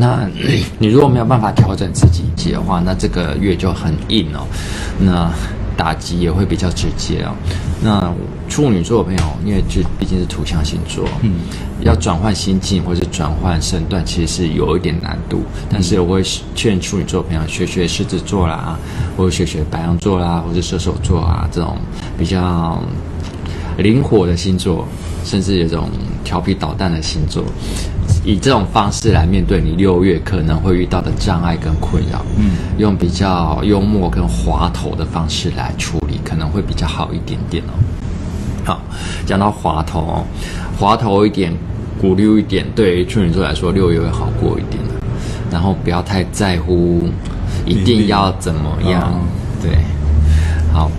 [0.00, 0.28] 那
[0.78, 2.06] 你如果没有办法调整自
[2.36, 4.46] 己的话，那这个月就很硬哦。
[4.98, 5.28] 那
[5.76, 7.34] 打击也会比较直接哦。
[7.82, 8.12] 那
[8.48, 11.40] 处女座的朋友，因为这毕竟是土象星座，嗯，
[11.80, 15.42] 要转换心境或者转换身段，其实是有一点难度。
[15.68, 16.22] 但是我会
[16.54, 18.78] 劝处女座的朋友学学狮子座啦，
[19.16, 21.76] 或者学学白羊座啦，或者射手座啊，这种
[22.16, 22.80] 比较
[23.78, 24.86] 灵活的星座。
[25.24, 25.90] 甚至有这种
[26.24, 27.44] 调皮捣蛋的星座，
[28.24, 37.72] 以这种方式来面对你六月可能会遇到的障碍跟困扰，嗯，用比较幽默跟滑头的方式来处理，可能会比较好一点点哦。
[38.64, 38.80] 好，
[39.24, 40.24] 讲到滑头哦，
[40.78, 41.52] 滑头一点，
[42.00, 44.94] 鼓溜一点，对于处女座来说，六月会好过一点的。
[45.50, 47.08] 然后不要太在乎，
[47.64, 49.12] 一定要怎么样，
[49.62, 49.78] 对，
[50.72, 50.90] 好。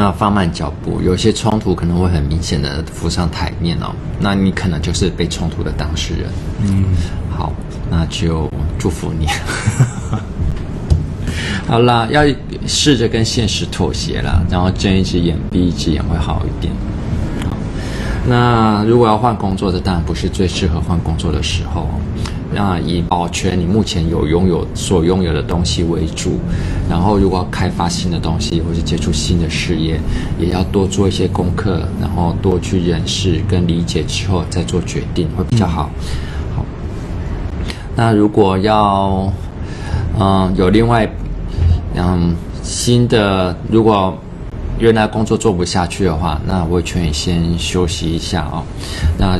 [0.00, 3.92] 那放慢脚步，有些冲突可能会很明显的浮上台面哦。
[4.20, 6.30] 那你可能就是被冲突的当事人。
[6.60, 6.84] 嗯，
[7.36, 7.52] 好，
[7.90, 9.26] 那就祝福你。
[11.66, 12.22] 好啦，要
[12.64, 16.72] 试着跟现实妥协啦，然后睁一只眼闭一只眼会好一点。
[17.42, 17.56] 好，
[18.24, 21.88] 那如果要换工作，这当然不是最适合换工作的时候。
[22.50, 26.38] 那以保全你目前有拥有所拥有的东西为主，
[26.88, 30.00] 然后如果要开发新的东西或是接触新的事业，
[30.38, 35.90] 也要多做一些功课，然后多去认识跟理解之后再做决定会比较好。
[36.56, 36.64] 好，
[37.94, 39.30] 那如果要
[40.18, 41.06] 嗯有另外
[41.96, 44.16] 嗯新的，如果
[44.78, 48.62] 原来工作做不下去的话，那我劝你先休息一下哦。
[49.18, 49.38] 那。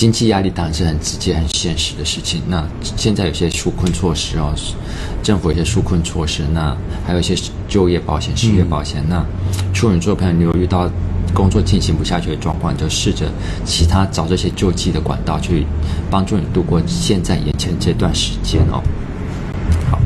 [0.00, 2.40] 经济压力当然是很直接、很现实的事情。
[2.48, 4.50] 那现在有些纾困措施哦，
[5.22, 6.74] 政府有些纾困措施，那
[7.06, 7.36] 还有一些
[7.68, 9.04] 就业保险、失业保险。
[9.10, 9.22] 那
[9.74, 10.90] 处女座朋友，你有遇到
[11.34, 13.26] 工作进行不下去的状况，就试着
[13.66, 15.66] 其他找这些救济的管道，去
[16.10, 18.82] 帮助你度过现在眼前这段时间哦。
[19.90, 20.00] 好，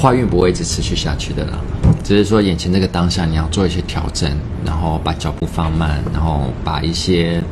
[0.00, 1.58] 坏运不会一直持续下去的啦，
[2.02, 4.30] 只是说眼前这个当下，你要做一些调整，
[4.64, 7.42] 然后把脚步放慢，然后把一些。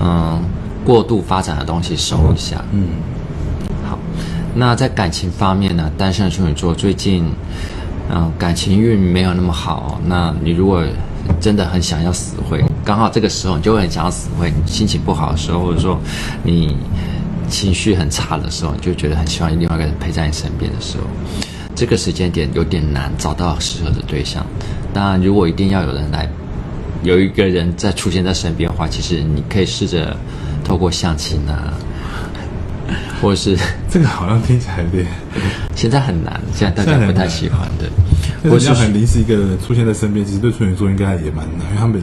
[0.00, 0.42] 嗯，
[0.84, 2.62] 过度发展的东西收一下。
[2.72, 2.88] 嗯，
[3.88, 3.98] 好。
[4.54, 5.90] 那在感情方面呢？
[5.98, 7.24] 单身的处女座最近，
[8.10, 10.00] 嗯，感情运没有那么好。
[10.06, 10.82] 那你如果
[11.40, 14.50] 真的很想要死灰，刚好这个时候你就会很想要死灰。
[14.50, 15.98] 你心情不好的时候，或者说
[16.42, 16.76] 你
[17.48, 21.04] 情绪很差的时候，你就觉得很希望另外一个人陪在你身边的时候，
[21.74, 24.44] 这个时间点有点难找到适合的对象。
[24.94, 26.28] 当然，如果一定要有人来。
[27.06, 30.16] 有一个人在出现在身边的话，其实你可以试着
[30.64, 31.72] 透过相亲啊，
[33.22, 33.56] 或者是
[33.88, 35.06] 这个好像听起来有点，
[35.76, 37.88] 现在很难，现在大家不太喜欢的。
[38.50, 42.02] 或是很临时一个人出现在身边，其实对处女座应该也蛮难，因为他们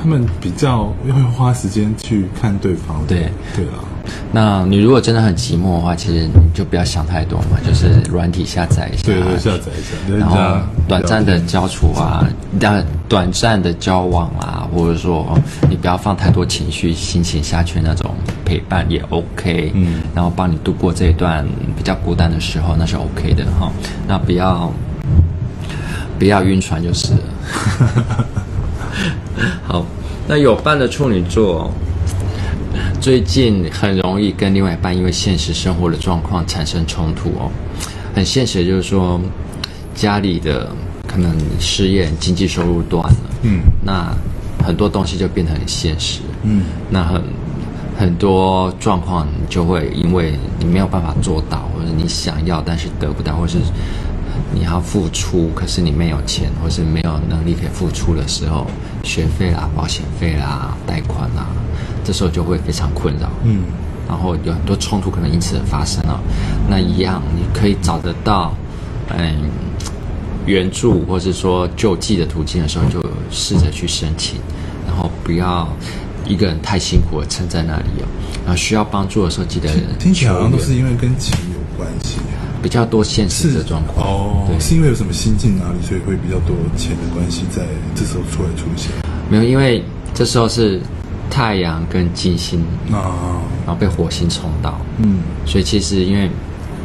[0.00, 3.04] 他们比较要花时间去看对方。
[3.06, 3.84] 对对啊。
[4.32, 10.36] 那你如果真的很寂寞的话，其实你就不要想太多嘛，就是软体下载一下，对对，下载一下，然后
[10.88, 12.26] 短暂的交处啊，
[12.58, 18.10] 短短暂的交往啊，或者说你不要放太多情绪、心情下去，那种
[18.44, 23.70] 陪伴也 OK，嗯，然后帮你度过这一段比较孤单的时候，那是 OK 的哈。
[24.08, 24.72] 那不要
[26.18, 27.20] 不要晕船就是了。
[29.66, 29.84] 好，
[30.28, 31.70] 那有伴的处女座。
[33.00, 37.50] 最近很容易跟另外一半因为现实生活的状况产生冲突哦，
[38.14, 39.18] 很现实，就是说
[39.94, 40.70] 家里的
[41.06, 44.14] 可能失业、经济收入断了，嗯，那
[44.62, 47.22] 很多东西就变得很现实，嗯，那很
[47.98, 53.56] 很多状况就会因为你没有办法做到，或者你想要但是得不到，或是
[54.52, 58.66] 你要付出可是你没有钱，或是没有能力可以付出的时候，
[59.04, 61.46] 学费啦、保险费啦、贷款啦。
[62.04, 63.62] 这时候就会非常困扰，嗯，
[64.08, 66.20] 然后有很多冲突可能因此而发生了。
[66.68, 68.54] 那一样，你可以找得到，
[69.16, 69.36] 嗯，
[70.46, 74.40] 援助或是说救济的途径的时候，就试着去申请，
[74.86, 75.68] 然后不要
[76.26, 78.08] 一个人太辛苦的撑在那里哦。
[78.44, 82.16] 然后需要帮助的时候，记得听起来好像都是因为跟钱有关系，
[82.62, 84.06] 比较多现实的状况。
[84.06, 84.44] 哦。
[84.46, 87.62] 对，是因为有什么心境哪里，所以会比较多钱的关系在
[87.94, 88.90] 这时候出来出现？
[89.30, 90.80] 没有，因为这时候是
[91.30, 92.60] 太阳跟金星
[92.92, 96.30] 啊，然后被火星冲到，嗯，所以其实因为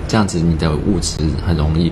[0.08, 1.92] 这样子，你的物质很容易。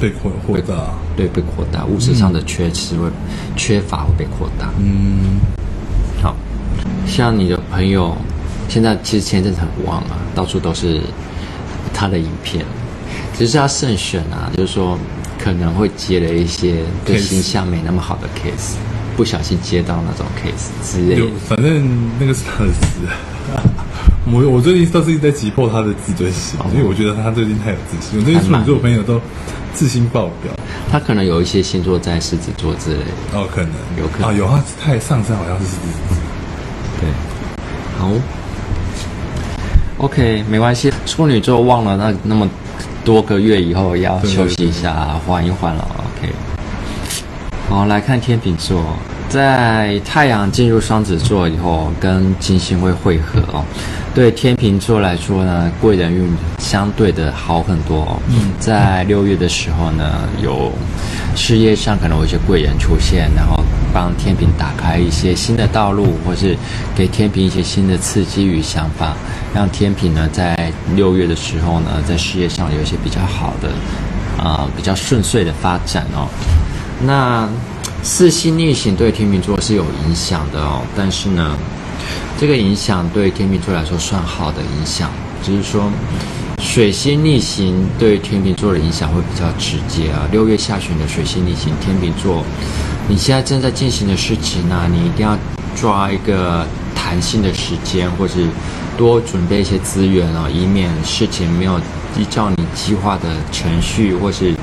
[0.00, 4.68] 被扩扩大，对，被扩大，物质上的缺失会、嗯、缺乏会被扩大。
[4.78, 5.38] 嗯，
[6.20, 6.34] 好，
[7.06, 8.14] 像你的朋友，
[8.68, 11.00] 现在其实前阵子很旺啊，到处都是
[11.94, 12.66] 他的影片，
[13.36, 14.98] 只是要慎选啊，就是说
[15.38, 18.76] 可能会接了一些对形象没那么好的 case，,
[19.16, 21.26] 不小心接到那种 case 之类的。
[21.48, 21.86] 反正
[22.18, 22.76] 那个是他的事。
[24.32, 28.18] 我我最近都是在击破他的自尊心，哦、因为我觉得他最近太有自信。
[28.18, 29.20] 我最近处女座朋友都
[29.74, 30.50] 自信爆表。
[30.90, 33.38] 他可能有一些星座在狮子座之类的。
[33.38, 36.16] 哦，可能有可能啊，有他太上升好像是狮子座。
[37.00, 37.10] 对，
[37.98, 38.10] 好
[39.98, 40.90] ，OK，没关系。
[41.04, 42.48] 处女座忘了那那么
[43.04, 45.86] 多个月以后要休息一下，缓一缓了。
[45.98, 46.32] OK，
[47.68, 48.82] 好，来看天秤座。
[49.28, 53.64] 在太阳进入双子座以后，跟金星会汇合哦。
[54.14, 58.20] 对天秤座来说呢，贵人运相对的好很多哦。
[58.28, 60.04] 嗯，在六月的时候呢，
[60.40, 60.70] 有
[61.34, 63.60] 事业上可能有一些贵人出现，然后
[63.94, 66.58] 帮天平打开一些新的道路，或是
[66.94, 69.14] 给天平一些新的刺激与想法，
[69.54, 73.70] 让天平呢在六月的时候呢，在事业上有一些比较好的
[74.44, 76.28] 啊、比较顺遂的发展哦。
[77.06, 77.48] 那。
[78.06, 81.56] 四星逆行对天秤座是有影响的哦，但是呢，
[82.38, 85.08] 这个影响对天秤座来说算好的影响，
[85.42, 85.90] 就是说，
[86.58, 90.28] 水星逆行对天秤座的影响会比较直接啊。
[90.30, 92.44] 六月下旬的水星逆行，天秤座，
[93.08, 95.36] 你现在正在进行的事情呢，你一定要
[95.76, 98.46] 抓一个弹性的时间，或是
[98.96, 101.78] 多准备一些资源哦，以免事情没有
[102.16, 104.54] 依照你计划的程序或是。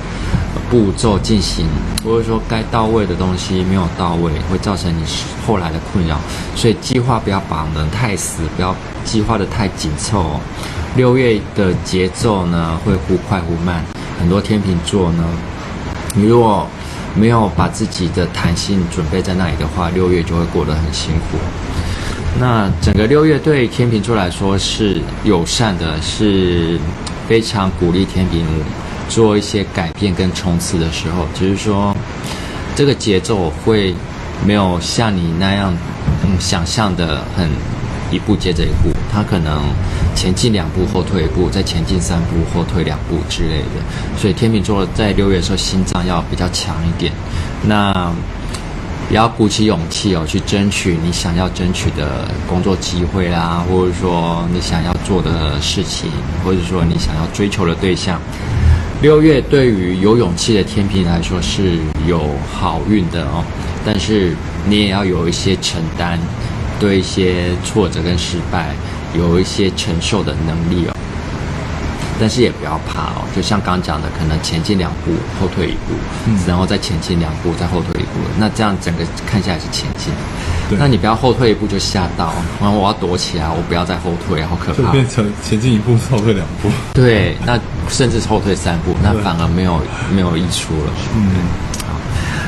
[0.69, 1.65] 步骤进行，
[2.01, 5.03] 或者说该到位的东西没有到位，会造成你
[5.45, 6.17] 后来的困扰。
[6.55, 8.73] 所以计划不要绑得太死，不要
[9.03, 10.39] 计划得太紧凑哦。
[10.95, 13.83] 六月的节奏呢，会忽快忽慢。
[14.17, 15.25] 很多天秤座呢，
[16.15, 16.65] 你如果
[17.15, 21.37] 没有把自己的弹性准备在那里的话，六月就会过得很辛苦。
[22.39, 26.79] 那整个六月对天秤座来说是友善的，是
[27.27, 28.41] 非常鼓励天秤。
[29.09, 31.93] 做一些改变跟冲刺的时候，就是说，
[32.77, 33.93] 这个节奏会
[34.45, 35.75] 没有像你那样，
[36.23, 37.49] 嗯，想象的很
[38.11, 39.63] 一步接着一步，他可能
[40.13, 43.81] 前进两步，后退一步，再前进三步，后退两步之类的。
[44.17, 47.11] 所以天秤座在六月的时候，心脏要比较强一点，
[47.65, 48.11] 那
[49.09, 56.09] 也要鼓起勇气哦，去争取你想要争取的工作机会啦，或者说你想要做的事情，
[56.45, 58.19] 或者说你想要追求的对象。
[59.01, 62.21] 六月对于有勇气的天秤来说是有
[62.53, 63.43] 好运的哦，
[63.83, 64.35] 但是
[64.69, 66.19] 你也要有一些承担，
[66.81, 68.75] 对一些挫折跟失败
[69.15, 70.95] 有一些承受的能力哦。
[72.19, 75.95] 但是也不要怕哦，就像刚刚讲的，可能前进两步，后退一步，
[76.27, 80.13] 嗯，然后再前进两步，再后退一步，那这样整个看下来是前进。
[80.69, 84.83] 对那你不要后退一步就吓到，然后我要躲起来，我不要再后退，好可怕。
[84.83, 86.69] 就变成前进一步，后退两步。
[86.93, 89.81] 对，那甚至后退三步，那反而没有
[90.13, 90.93] 没有益处了。
[91.15, 91.25] 嗯，
[91.70, 91.70] 好，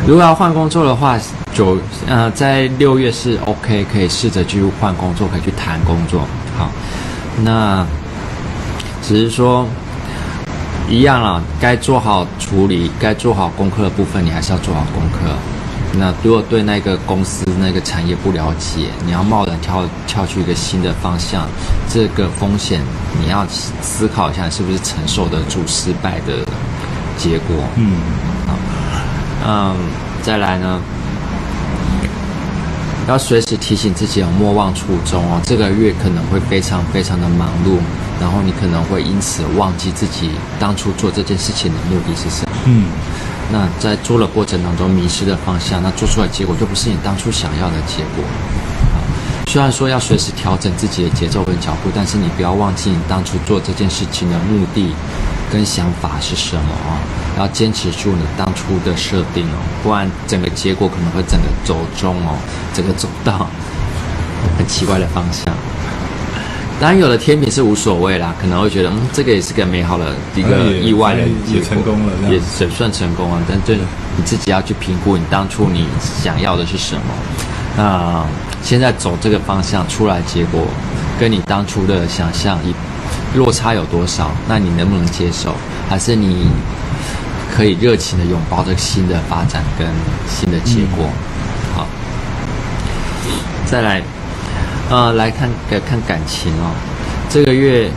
[0.07, 1.17] 如果要换工作的话，
[1.53, 6.21] 就呃，在六月是 OK，可以试着去换工作，可以去谈工作。
[6.57, 6.69] 好，
[7.43, 7.85] 那。
[9.05, 9.67] 只是说，
[10.89, 15.35] 一样啦，该做好处理、该做好功课的部分，你还是要做好功课。
[15.99, 21.45] 那如果对那个公司、那个产业不了解，你要贸然跳跳去一个新的方向，
[21.89, 22.79] 这个风险
[23.21, 23.45] 你要
[23.81, 26.45] 思考一下，是不是承受得住失败的
[27.17, 27.57] 结果？
[27.75, 27.97] 嗯，
[28.47, 28.53] 好，
[29.45, 29.75] 嗯，
[30.21, 30.79] 再来呢，
[33.08, 35.41] 要随时提醒自己要莫忘初衷哦。
[35.43, 37.77] 这个月可能会非常非常的忙碌。
[38.21, 42.51] 然后你可能会因此忘记自己当初做这件事情的目的是什么。
[42.65, 42.86] 嗯，
[43.51, 48.23] 那在做的过程当中迷失了方向，那做出来的结果就不是你当初想要的结果。
[49.47, 54.93] 虽然说要随时调整自己的节奏跟脚步，但是你不要忘记你当初做这件事情的目的
[55.53, 56.97] 跟想法是什么啊！
[57.37, 62.33] 要坚持住你当初的设定哦，不然整个结果可能会整个走中哦，
[62.73, 63.47] 整个走到
[64.58, 65.45] 很奇怪的方向。
[66.81, 73.39] 当然，有的天平是无所谓啦，可能会觉得嗯，这个也是个美好的一个意外的也，也成功了，也也算成功了。
[73.47, 77.01] 但这你自己要去评估，你当初你想要的是什么？
[77.77, 78.25] 那
[78.63, 80.65] 现在走这个方向出来，结果
[81.19, 82.73] 跟你当初的想象一
[83.36, 84.31] 落差有多少？
[84.48, 85.56] 那你能不能接受？
[85.90, 86.48] 还是你
[87.56, 89.88] 可以热情的拥抱这个新的发展跟
[90.27, 91.08] 新的结果？
[91.08, 91.88] 嗯、好，
[93.65, 94.02] 再来。
[94.90, 96.69] 呃，来看来看感情哦，
[97.29, 97.90] 这个月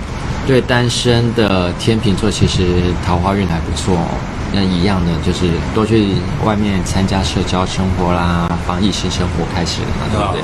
[0.47, 2.65] 对单身的天秤座，其实
[3.05, 4.09] 桃花运还不错哦。
[4.53, 10.43] 那一样的就是多去外面参加社交生活啦，防疫性生活开始了嘛，对不对？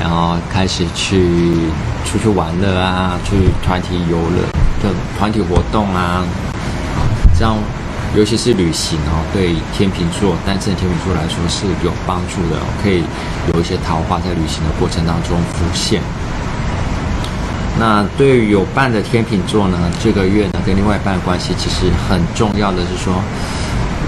[0.00, 1.26] 然后开始去
[2.04, 4.48] 出去玩乐啊，去团体游乐，
[4.82, 4.88] 就
[5.18, 6.24] 团体活动啊，
[7.38, 7.56] 这样。
[8.16, 13.04] 尤其是旅行哦，对天秤座单身天秤座来说是有帮助的，可以
[13.54, 16.02] 有一些桃花在旅行的过程当中浮现。
[17.80, 23.14] 那对于有伴的天秤座呢，这个月呢跟另外一半关系其实很重要的是说，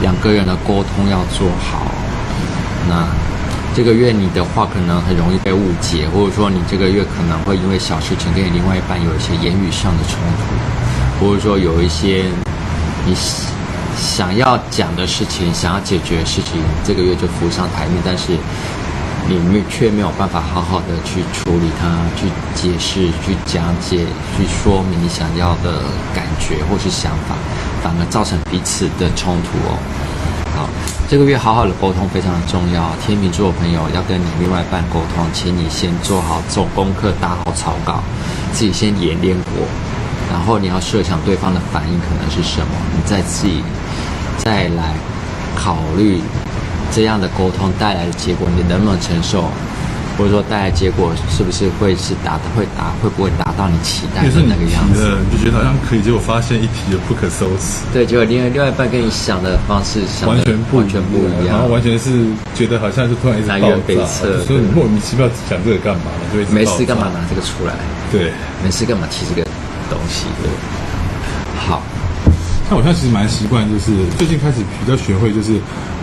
[0.03, 1.91] 两个人的沟通要做好。
[2.87, 3.09] 那
[3.75, 12.27] 这个月你的话可能很容易被误解，或者说你这个月可能会因为小事情跟你另外一半有一些言语上的冲突，或者说有一些
[13.07, 13.17] 你。
[13.95, 18.33] 想要讲的事情，想要解决的事情，这个月就浮上台面，但是
[19.33, 24.05] 你们却没有办法好好的去处理它，去解释、去讲解、
[24.37, 25.81] 去说明你想要的
[26.15, 27.35] 感觉或是想法，
[27.83, 29.79] 反而造成彼此的冲突哦。
[30.55, 30.69] 好，
[31.09, 32.91] 这个月好好的沟通非常的重要。
[33.05, 38.03] 天秤座的朋友要跟你另外一半沟通，请你先做好做功课，打好草稿，
[38.53, 39.67] 自己先演练过，
[40.31, 43.63] 然后你要设想对方的反应可能是什么，你再自己。
[44.39, 44.95] 再来
[45.55, 46.21] 考虑
[46.93, 49.45] 这样的沟通带来的结果，你能不能承受？
[50.19, 55.17] 或者说带来的结果是不是会是达会达会不会达到你期待的那个样子？
[55.25, 57.81] 你就觉得好像可以，结果发现一提就不可收拾。
[57.95, 66.45] 对，结果另外另外一半跟你想的方式想的完全不完全不一样，然后完全是觉得好像是突然一直南辕北辙，所以你莫名其妙讲这个干嘛呢？
[66.45, 67.73] 就没事干嘛拿这个出来？
[68.13, 68.31] 对，
[68.63, 69.49] 没事干嘛提这个
[69.89, 70.27] 东西？
[70.43, 70.51] 对，
[71.57, 71.83] 好。
[72.69, 75.57] 那我现在其实蛮习惯，就是最近开始比较学会，就是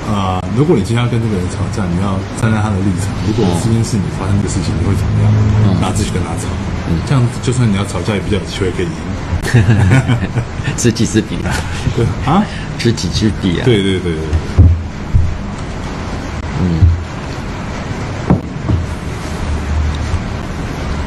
[0.10, 3.14] 啊、呃，如果你今天要跟这个人吵架，你要站在他的立场。
[3.28, 5.32] 如果今天是你发生这个事情，你会怎么样？
[5.70, 6.50] 嗯、拿自己跟他吵，
[6.90, 8.92] 嗯，这样就算你要吵架，也比较有机会可以赢。
[10.76, 11.54] 知己知彼啊，
[11.96, 12.44] 对啊，
[12.78, 14.22] 知己知彼啊，对对对对。
[16.62, 16.86] 嗯，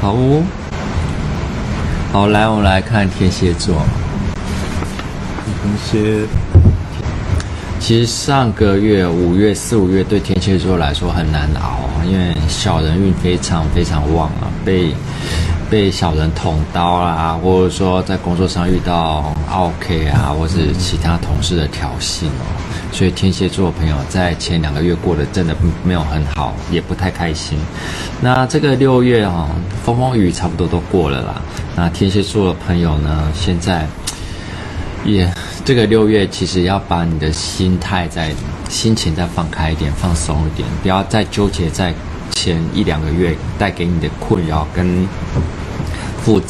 [0.00, 0.42] 好哦，
[2.12, 3.82] 好，来，我们来看天蝎座。
[5.64, 6.26] 一些，
[7.82, 14.94] 其实上个月五月四五月对天蝎座来说很难熬，因为小人运非常非常旺啊，被
[15.68, 22.46] 被小人捅刀啦，或者说在工作上遇到 OK 啊，或是其他同事的挑衅哦，
[22.92, 25.52] 所以天蝎座的朋友在前两个月过得真的
[25.82, 27.58] 没有很好，也不太开心。
[28.20, 29.48] 那这个六月啊，
[29.84, 31.42] 风风雨雨差不多都过了啦。
[31.74, 33.88] 那天蝎座的朋友呢，现在
[35.04, 35.32] 也。
[35.64, 38.32] 这个六月其实要把你的心态再
[38.68, 41.94] 心情再放开一点，放松一点，不要再纠结在
[42.32, 45.06] 前一两个月带给你的困扰跟
[46.20, 46.42] 负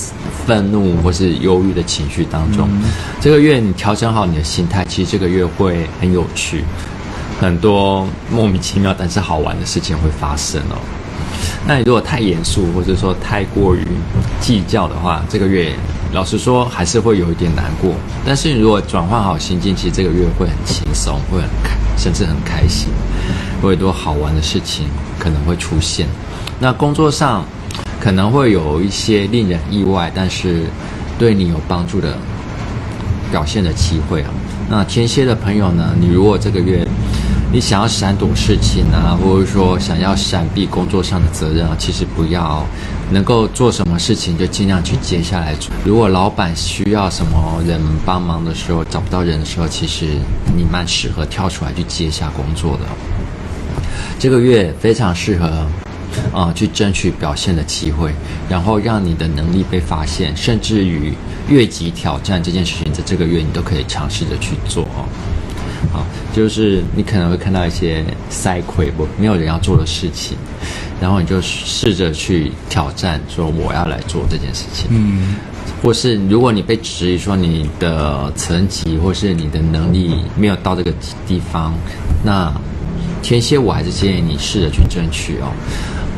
[0.46, 2.66] 愤怒或是忧郁的情绪当中。
[2.72, 2.84] 嗯、
[3.20, 6.64] 这个月你调整好你的心态，其实这个月会很有趣，
[7.38, 10.80] 很多莫名其妙但是好玩的事情会发生哦。
[11.66, 13.86] 那你如果太严肃或者说太过于
[14.40, 15.74] 计较的话，这个月。
[16.12, 17.94] 老实说，还是会有一点难过。
[18.24, 22.88] 但是你，如果转换好心境，其实这个月会很轻松，会很开，甚至很开心，
[23.62, 24.86] 会有多好玩的事情
[25.18, 26.06] 可能会出现。
[26.60, 27.44] 那工作上
[27.98, 30.64] 可能会有一些令人意外，但是
[31.18, 32.18] 对你有帮助的
[33.30, 34.28] 表现的机会啊。
[34.68, 35.94] 那天蝎的朋友呢？
[35.98, 36.86] 你如果这个月，
[37.50, 42.64] 你想要闪躲事情啊，或者说想要闪避工作上的责任啊，其实不要，
[43.12, 45.70] 能够做什么事情就尽量去接下来做。
[45.84, 50.06] 如果老板需要什么人帮忙的时候，找不到人的时候，其实
[50.56, 52.86] 你蛮适合跳出来去接下工作的。
[54.18, 55.66] 这个月非常适合
[56.32, 58.12] 啊，去争取表现的机会，
[58.48, 61.12] 然后让你的能力被发现，甚至于
[61.48, 65.04] 越级挑战这件事情，在这个月你都可以尝试着去做哦。
[66.32, 70.36] 好，就是你可能会看到一些塞亏不没有人要做的事情，
[71.00, 74.86] 然后你就试着去挑战，说我要来做这件事情。
[74.90, 75.36] 嗯，
[75.82, 80.92] 或是如果你被质疑说你的层级或是你的能力没有到这个
[81.26, 81.74] 地方，
[82.24, 82.52] 那
[83.22, 85.52] 天蝎我还是建议你试着去争取哦。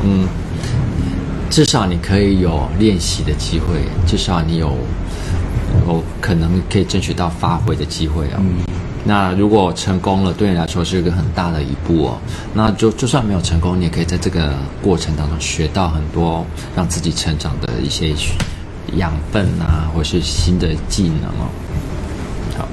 [0.02, 0.26] 嗯，
[1.50, 3.66] 至少你可以有练习的机会，
[4.06, 4.76] 至少你有
[5.86, 8.38] 有可能可以争取到发挥的机会哦。
[8.38, 8.64] 嗯。
[9.06, 12.18] 那如果成功了，对你来说是一个很大的一步哦。
[12.54, 16.44] 那就就算没有成功，你也可以在这个过程当中学到很多
[16.74, 18.14] 让自己成长的一些
[18.96, 21.48] 养分啊，或是新的技能哦。
[22.56, 22.68] 好，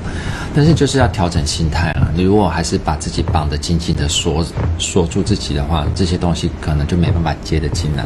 [0.55, 2.07] 但是就是要调整心态啊。
[2.15, 4.45] 你如果还是把自己绑得紧紧的锁
[4.79, 8.05] 锁住自己的话，这些东西可能就没办法接得进来。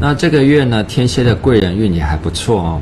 [0.00, 2.80] 那这个月呢，天蝎的贵人运也还不错哦。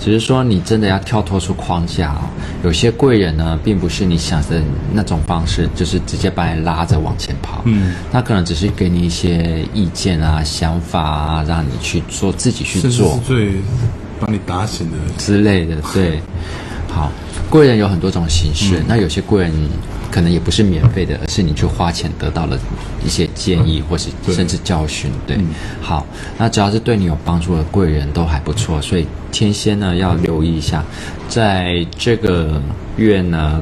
[0.00, 2.28] 只是说你真的要跳脱出框架哦。
[2.62, 4.60] 有些贵人呢，并不是你想的
[4.92, 7.62] 那种方式，就是直接把你拉着往前跑。
[7.64, 13.18] 嗯，他可能只是给你一些意见啊、想法啊，让你去做，自己去做。
[13.26, 13.52] 最
[14.20, 15.76] 把你打醒的之类的。
[15.94, 16.20] 对，
[16.94, 17.10] 好，
[17.50, 18.78] 贵人有很多种形式。
[18.78, 19.52] 嗯、那有些贵人。
[20.10, 22.56] 可能也不是免费的，而是你去花钱得到了
[23.04, 25.10] 一些建议，或是甚至教训。
[25.26, 25.44] 对，对，
[25.80, 26.06] 好，
[26.38, 30.84] 那只要是对你有帮助的贵人都还不错，所以天蝎呢要留意一下，
[31.28, 32.62] 在这个
[32.96, 33.60] 月呢，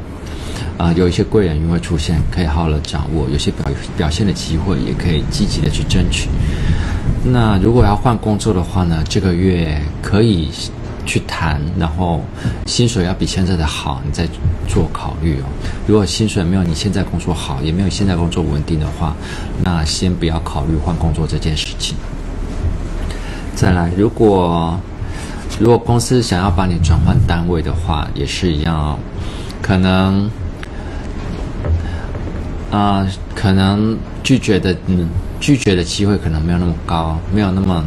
[0.76, 3.64] 啊、呃，有一些贵人运会出现，可以好好的掌握；有些表
[3.96, 6.28] 表现的机会，也可以积极的去争取。
[7.24, 10.50] 那如果要换工作的话呢，这个月可以。
[11.04, 12.20] 去谈，然后
[12.66, 14.26] 薪水要比现在的好，你再
[14.68, 15.44] 做考虑哦。
[15.86, 19.14] 如果薪水没有你现在工作好，也没有现在工作稳定的话，
[19.62, 21.96] 那先不要考虑换工作这件事情。
[23.54, 24.78] 再来，如果
[25.58, 28.98] 如果公司想要把你转换单位的话，也是一样哦，
[29.60, 30.30] 可能
[32.70, 37.84] 啊、可能拒绝的嗯，拒绝的机会可能没有那么高，没有那么。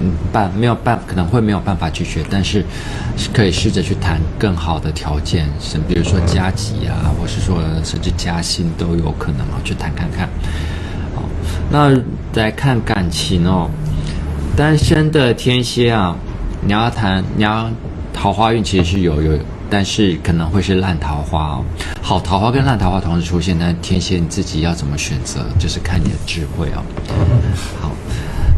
[0.00, 2.64] 嗯，办没有办可能会没有办法拒绝，但是
[3.32, 10.28] 可以试着去谈更好的条件，是比如说加级啊，或是说甚至加薪都有可能啊，去谈看看。
[11.14, 11.22] 好，
[11.70, 11.90] 那
[12.34, 13.70] 来看感情哦，
[14.56, 16.16] 单身的天蝎啊，
[16.64, 17.70] 你要谈你要
[18.12, 19.38] 桃花运其实是有有，
[19.68, 21.64] 但是可能会是烂桃花哦。
[22.00, 26.82] 好桃花跟烂桃花同时出现，但天蝎你自己要怎么选择，就是看你的智慧哦。
[27.80, 27.90] 好。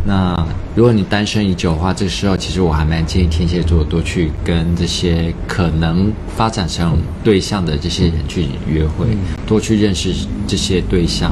[0.07, 0.37] 那
[0.75, 9.07] 如果你单身已久的话，这个时候其实我还蛮建议天蝎座多去跟这些可能发展成对象的这些人去约会，
[9.47, 10.12] 多去认识
[10.49, 11.31] 这些对象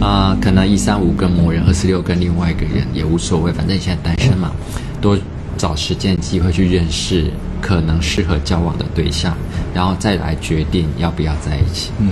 [0.00, 4.52] 啊、呃，可能一三五跟某人，二四六跟另外一个人也无所谓，反正你现在单身嘛，
[5.00, 5.18] 多
[5.56, 7.28] 找时间机会去认识
[7.60, 9.36] 可能适合交往的对象，
[9.74, 11.90] 然后再来决定要不要在一起。
[11.98, 12.08] 嗯，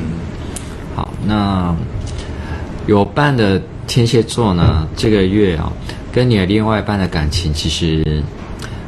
[0.96, 1.72] 好，那
[2.88, 3.62] 有伴的。
[3.84, 5.72] 天蝎座呢，这个月啊、哦，
[6.12, 8.22] 跟你的另外一半的感情其实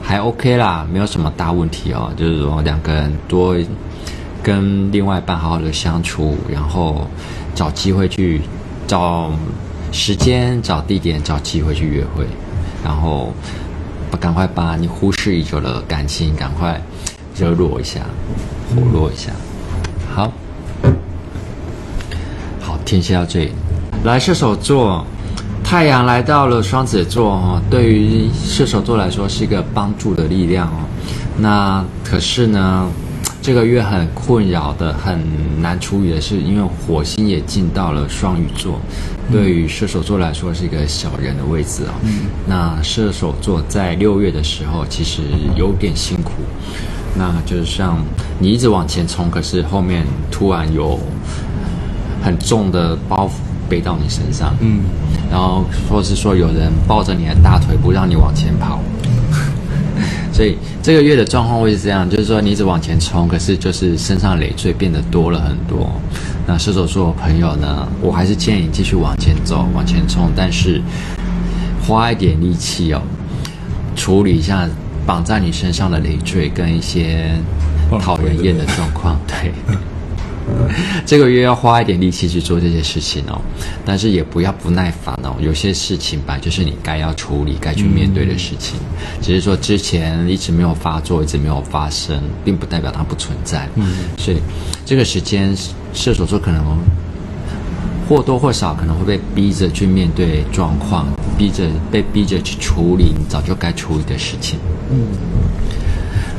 [0.02, 2.12] 还 OK 啦，没有什么大问题哦。
[2.16, 3.56] 就是说两个人多
[4.42, 7.08] 跟另外一半好好的相处，然后
[7.54, 8.42] 找机会去
[8.86, 9.32] 找
[9.90, 12.26] 时间、找地点、找机会去约会，
[12.84, 13.32] 然后
[14.20, 16.78] 赶快把你忽视已久的感情赶快
[17.34, 18.00] 热络一下、
[18.68, 19.32] 活络一下。
[20.14, 20.30] 好，
[22.60, 23.52] 好，天蝎到这里。
[24.04, 25.06] 来射手座，
[25.64, 30.84] 太阳来到了双子座哦，对于射手座来说是一个帮助的力量哦。
[31.38, 32.88] 那可是呢，
[33.42, 35.18] 这个月很困扰的、很
[35.60, 38.78] 难处理的是，因为火星也进到了双鱼座，
[39.32, 41.94] 对于射手座来说是一个小人的位置哦。
[42.04, 42.26] 嗯。
[42.46, 45.22] 那射手座在六月的时候其实
[45.56, 46.30] 有点辛苦，
[47.16, 47.98] 那就是像
[48.38, 51.00] 你一直往前冲，可是后面突然有
[52.24, 53.32] 很重的包袱。
[53.66, 54.82] 背到你身上，嗯，
[55.30, 58.78] 然后或是说有人抱着你的大腿不让你往前跑，
[60.34, 65.90] 所以这个月的状况会是这样，就是说你一直往前冲，可是就是身上累赘变得多了很多。
[66.46, 70.82] 那射手座的朋友呢，我还是建议你继续往前走，往前冲，但是
[71.88, 73.00] 花一点力气哦，
[73.96, 74.68] 处理一下
[75.06, 77.30] 绑在你身上的累赘跟一些
[77.98, 79.54] 讨人厌的状况，对。
[81.06, 83.40] 这个月要花一点力气去做这些事情哦，
[83.84, 85.34] 但是也不要不耐烦哦。
[85.40, 88.78] 有些事情吧，就是你该要处理、该去面对的事情，
[89.22, 93.68] 只是说之前一直没有发作、一直没有发生，并不代表它不存在。
[93.76, 93.86] 嗯，
[94.18, 94.38] 所以
[94.84, 95.56] 这个时间
[95.92, 96.78] 射手座可能
[98.08, 101.06] 或多或少可能会被逼着去面对状况，
[101.38, 104.58] 逼着被逼着去处理你早就该处理的事情。
[104.90, 105.06] 嗯，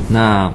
[0.08, 0.52] 那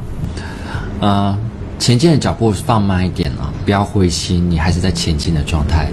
[1.00, 1.38] 呃。
[1.82, 5.90] 前进的脚步放慢一点啊，不要灰心，你还是在前进的状态。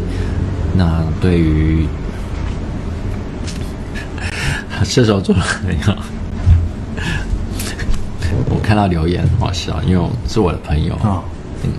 [0.77, 1.87] 那对于
[4.85, 5.97] 射手座的朋友，
[8.51, 10.95] 我看到留言很好笑，因为是我的朋友。
[10.97, 11.25] 啊、
[11.65, 11.73] 嗯，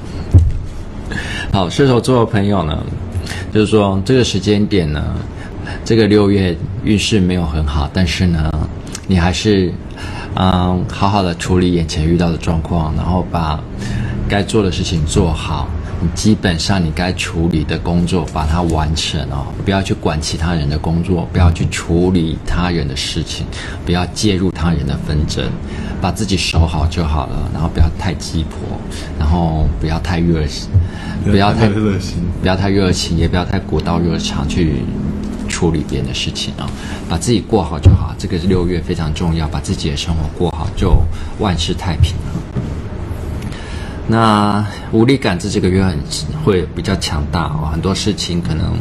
[1.54, 2.84] 好，射手座的朋友呢，
[3.54, 5.04] 就是说这个时间点呢，
[5.86, 8.52] 这个六月运势没有很好，但是呢，
[9.06, 9.72] 你还是
[10.36, 13.60] 嗯好好的处理眼前遇到的状况，然后把
[14.28, 15.68] 该做的事情做好。
[16.02, 23.46] 你基本上你该处理的工作把它完成哦，不要去管其他人的工作，不要去处理他人的事情，
[23.86, 25.44] 不要介入他人的纷争，
[26.00, 27.50] 把自己守好就好了。
[27.54, 28.60] 然后不要太鸡婆，
[29.20, 30.70] 然后不要太热心，
[31.26, 34.84] 不要太热心，不要太热情，也不要太古道热肠去
[35.50, 36.70] 处理别人的事情啊，
[37.10, 38.16] 把自己过好就好。
[38.18, 41.02] 这个六月非常重要，把自己的生活过好，就
[41.40, 42.62] 万事太平了。
[44.08, 45.98] 那无力感在这个月很
[46.44, 48.74] 会比较强大哦，很多事情可能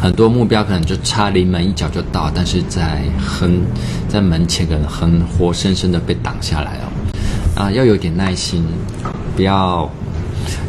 [0.00, 3.60] 很多目标可能就差临门一脚就到，但是在很
[4.08, 7.62] 在门前可能很活生生的被挡下来哦。
[7.62, 8.64] 啊，要有点耐心，
[9.34, 9.90] 不要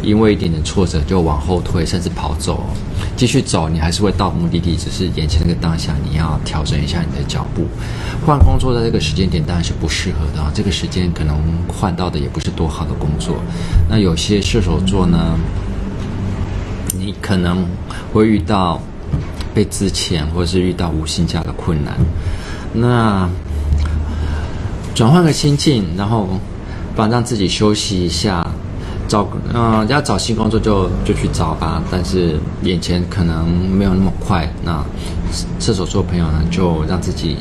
[0.02, 2.66] 因为一点点挫折就往后退，甚至跑走。
[3.16, 7.68] 继续走，你还是会到目的地，只是眼前那个当下，你要调整一下你的脚步。
[8.26, 11.38] 换工作在这个时间点当然是不适合的啊，这个时间可能
[11.68, 13.36] 换到的也不是多好的工作。
[13.88, 15.38] 那有些射手座呢，
[16.98, 17.66] 你可能
[18.12, 18.82] 会遇到
[19.54, 21.96] 被资遣，或者是遇到无薪假的困难。
[22.74, 23.30] 那
[24.96, 26.28] 转换个心境，然后
[26.96, 28.48] 帮让自己休息一下。
[29.12, 34.50] 找嗯、呃，要找新工作就就去找吧，但是眼前可能没有那么快。
[34.64, 34.82] 那
[35.60, 37.36] 射手座朋友呢，就让自己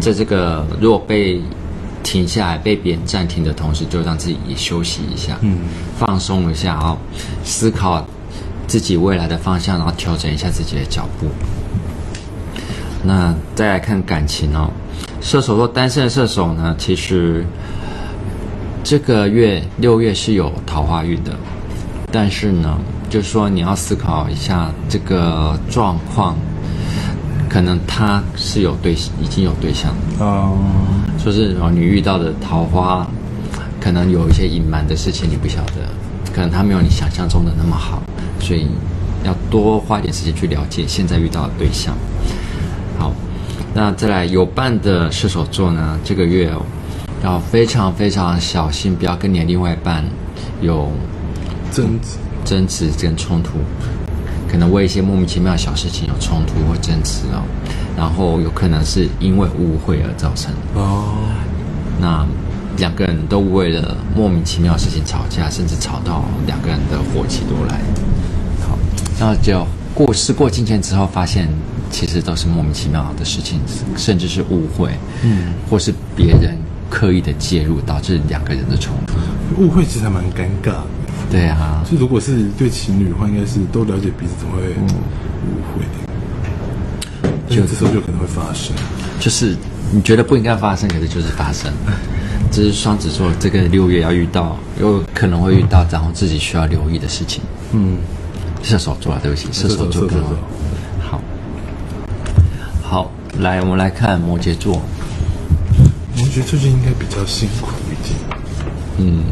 [0.00, 1.40] 在这个如果被
[2.02, 5.58] 停下来、被别人暂停的同时，就让自己也休息一下，嗯，
[5.96, 6.98] 放松一下哦，
[7.44, 8.04] 思考
[8.66, 11.28] 自己未来的方向，然后调整一下自己的脚步。
[13.04, 14.68] 那再来看感情哦，
[15.20, 17.46] 射手座单身的射手呢，其实。
[18.84, 21.34] 这个月六月是有桃花运的，
[22.12, 22.78] 但是呢，
[23.08, 26.36] 就是说你要思考一下这个状况，
[27.48, 30.58] 可能他是有对已经有对象哦，
[31.18, 33.08] 说是哦，你遇到的桃花，
[33.80, 35.88] 可能有一些隐瞒的事情你不晓得，
[36.34, 38.02] 可能他没有你想象中的那么好，
[38.38, 38.66] 所以
[39.24, 41.94] 要多花点时间去了解现在遇到的对象。
[42.98, 43.10] 好，
[43.72, 46.60] 那再来有伴的射手座呢，这个月哦。
[47.24, 50.04] 要非常非常小心，不要跟你的另外一半
[50.60, 50.92] 有
[51.72, 53.52] 争执、争执跟冲突，
[54.46, 57.42] 可能为一些莫名其妙的小事情有冲突或争执哦，
[57.96, 61.16] 然后有可能是因为误会而造成哦。
[61.98, 62.26] 那
[62.76, 67.80] 两个人都为了莫名其妙的事情吵架，甚至吵到两个人的火气都来。
[68.68, 68.78] 好，
[69.18, 71.48] 那就过事过境迁之后，发现
[71.90, 73.58] 其实都是莫名其妙的事情，
[73.96, 74.90] 甚至是误会，
[75.22, 76.58] 嗯，或是别人。
[76.90, 79.14] 刻意的介入导致两个人的冲突，
[79.62, 80.84] 误会其实还蛮尴尬的。
[81.30, 84.62] 对啊，就如果是对情侣的话，应该是都了解彼此，怎么会
[85.48, 85.84] 误会？
[87.48, 88.74] 就这时候就可能会发生。
[89.18, 89.56] 就是
[89.90, 91.72] 你觉得不应该发生，可是就是发生。
[92.52, 97.42] 这是双子座这个六月要遇到，有可能会遇到，然后自己需要留意的事情。
[97.72, 97.98] 嗯，
[98.62, 100.08] 射手座啊，对不起，射手座。
[101.00, 101.20] 好，
[102.82, 103.10] 好，
[103.40, 104.80] 来，我们来看摩羯座。
[106.16, 108.16] 我觉得最近应该比较辛苦一点。
[108.98, 109.24] 嗯，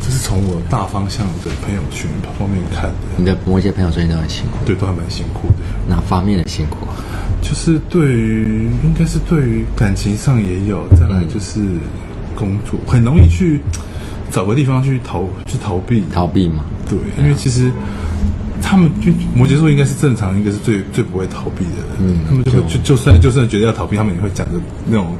[0.00, 2.94] 这是从我大方向的朋友圈方面看的。
[3.16, 4.58] 你的摩羯朋友最近都很辛苦？
[4.66, 5.54] 对，都还蛮辛苦的。
[5.88, 6.86] 哪方面的辛苦？
[7.40, 11.60] 就是对于，应该是对于感情上也有，再来就是
[12.34, 13.60] 工作，嗯、很容易去
[14.30, 16.04] 找个地方去逃，去逃避。
[16.12, 16.64] 逃避嘛？
[16.88, 17.72] 对，因为其实。
[18.72, 21.96] 他们就摩羯座应该是正常，应该是最最不会逃避的人。
[22.00, 25.14] 嗯，他们就会就就算就算觉得要逃避，他们也会讲着那种，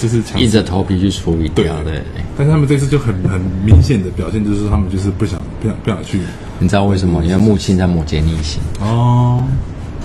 [0.00, 1.80] 就是硬着头皮去处理掉。
[1.84, 2.02] 对，
[2.36, 6.18] 但是他们这次就很很明显的表现，就是他们就是不想不想不想去。
[6.58, 7.24] 你知道为什么？
[7.24, 8.60] 因为木星在摩羯逆行。
[8.80, 9.40] 哦，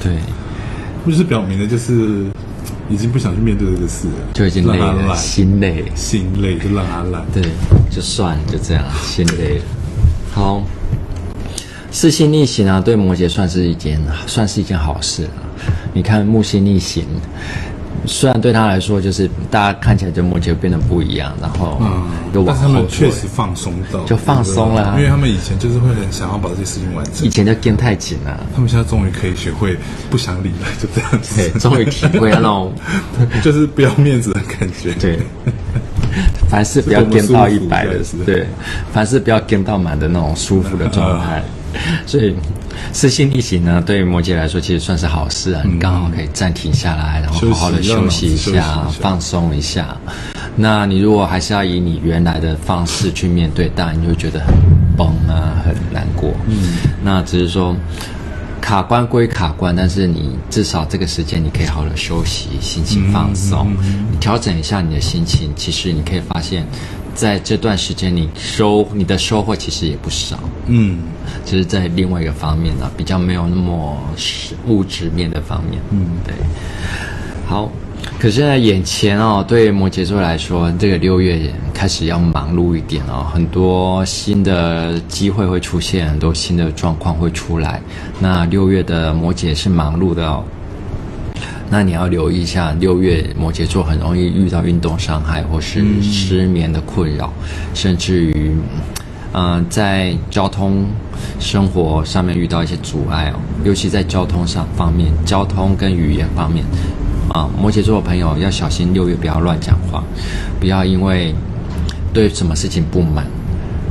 [0.03, 0.19] 对，
[1.03, 2.27] 不就是表明的就是
[2.91, 7.25] 已经不想去面对这个事了，就已经累了，心累，心累就让他懒。
[7.33, 7.41] 对，
[7.89, 9.63] 就算就这样，心累了。
[10.31, 10.63] 好。
[11.91, 15.43] 四星逆行啊，对摩羯算是一件算是一件好事啊。
[15.93, 17.05] 你看木星逆行，
[18.05, 29.77] 虽然对他来说就是大家看起来就摩羯变得不一样，然后嗯，但他们确实放松到就放松了，因为他们以前就是会很想要把这些事情完成，以前就跟太紧了，他们现在终于可以学会
[30.09, 32.73] 不想理了，就这样子，对，终于体会那种
[33.43, 35.19] 就是不要面子的感觉，对，
[36.49, 38.47] 凡事不要跟到一百的，对，
[38.93, 41.43] 凡事不要跟到满的那种舒服的状态。
[42.05, 42.35] 所以，
[42.93, 45.61] 私心逆行呢，对于摩羯来说，其实算是好事啊。
[45.65, 49.95] 你刚好可以暂停下来，然后好好的休息一下，放松一下。
[50.55, 54.53] 那你如果还是要以你原来的方式去面对，当然你会觉得很
[54.97, 56.33] 崩啊，很难过。
[56.47, 57.75] 嗯，那只是说，
[58.61, 63.75] 卡关归卡关，但是你至少这个时间你可以好好的休息，心情放松，
[64.19, 66.65] 调整一下你的心情，其实你可以发现，
[67.13, 70.39] 在这段时间你收你的收获其实也不少。
[70.67, 70.99] 嗯，
[71.43, 75.81] 就是在另外一个方面呢，比较没有那么是物质面的方面。
[75.89, 76.33] 嗯，对。
[77.45, 77.69] 好，
[78.21, 81.39] 可是呢，眼前哦，对摩羯座来说，这个六月
[81.73, 87.81] 开始要忙碌一点哦，很多新的机会会出现，很多新的状况会出来。
[88.19, 90.43] 那六月的摩羯是忙碌的哦，
[91.67, 97.33] 那你要留意一下，六月摩羯座很容易遇到运动伤害或是失眠的困扰，
[97.73, 98.51] 甚至于。
[99.33, 100.85] 嗯、呃，在交通
[101.39, 106.65] 生活上面遇到一些阻碍哦，尤其在交通上方面，交通跟语言方面，
[107.33, 110.03] 啊，摩羯座的朋友要小心，六月不要乱讲话，
[110.59, 111.33] 不要因为
[112.13, 113.25] 对什么事情不满，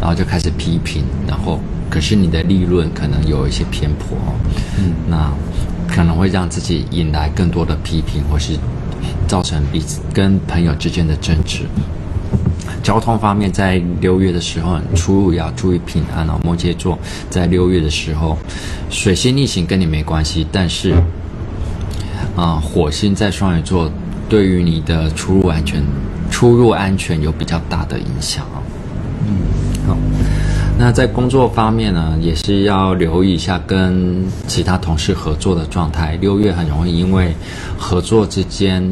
[0.01, 4.34] 然后就开始批评，然后可是你的立论可能有一些偏颇哦，
[4.78, 5.32] 嗯，那
[5.88, 8.59] 可能会让自己引来更多的批评，或是
[9.26, 11.64] 造成彼此跟朋友之间的争执。
[12.82, 16.38] 交通方面，在六月的时候，出入要注意平安哦。
[16.43, 18.38] 摩羯座在六月的时候，
[18.91, 20.95] 水星逆行跟你没关系，但是
[22.41, 23.91] 啊、呃，火星在双鱼座，
[24.26, 25.84] 对于你的出入安全、
[26.30, 28.57] 出入安全有比较大的影响啊。
[29.26, 29.36] 嗯，
[29.86, 29.97] 好。
[30.78, 36.16] 那在工作方面呢，也是要留意一下跟其他同事合作的状态。
[36.22, 37.34] 六月很容易因为
[37.78, 38.82] 合作之间。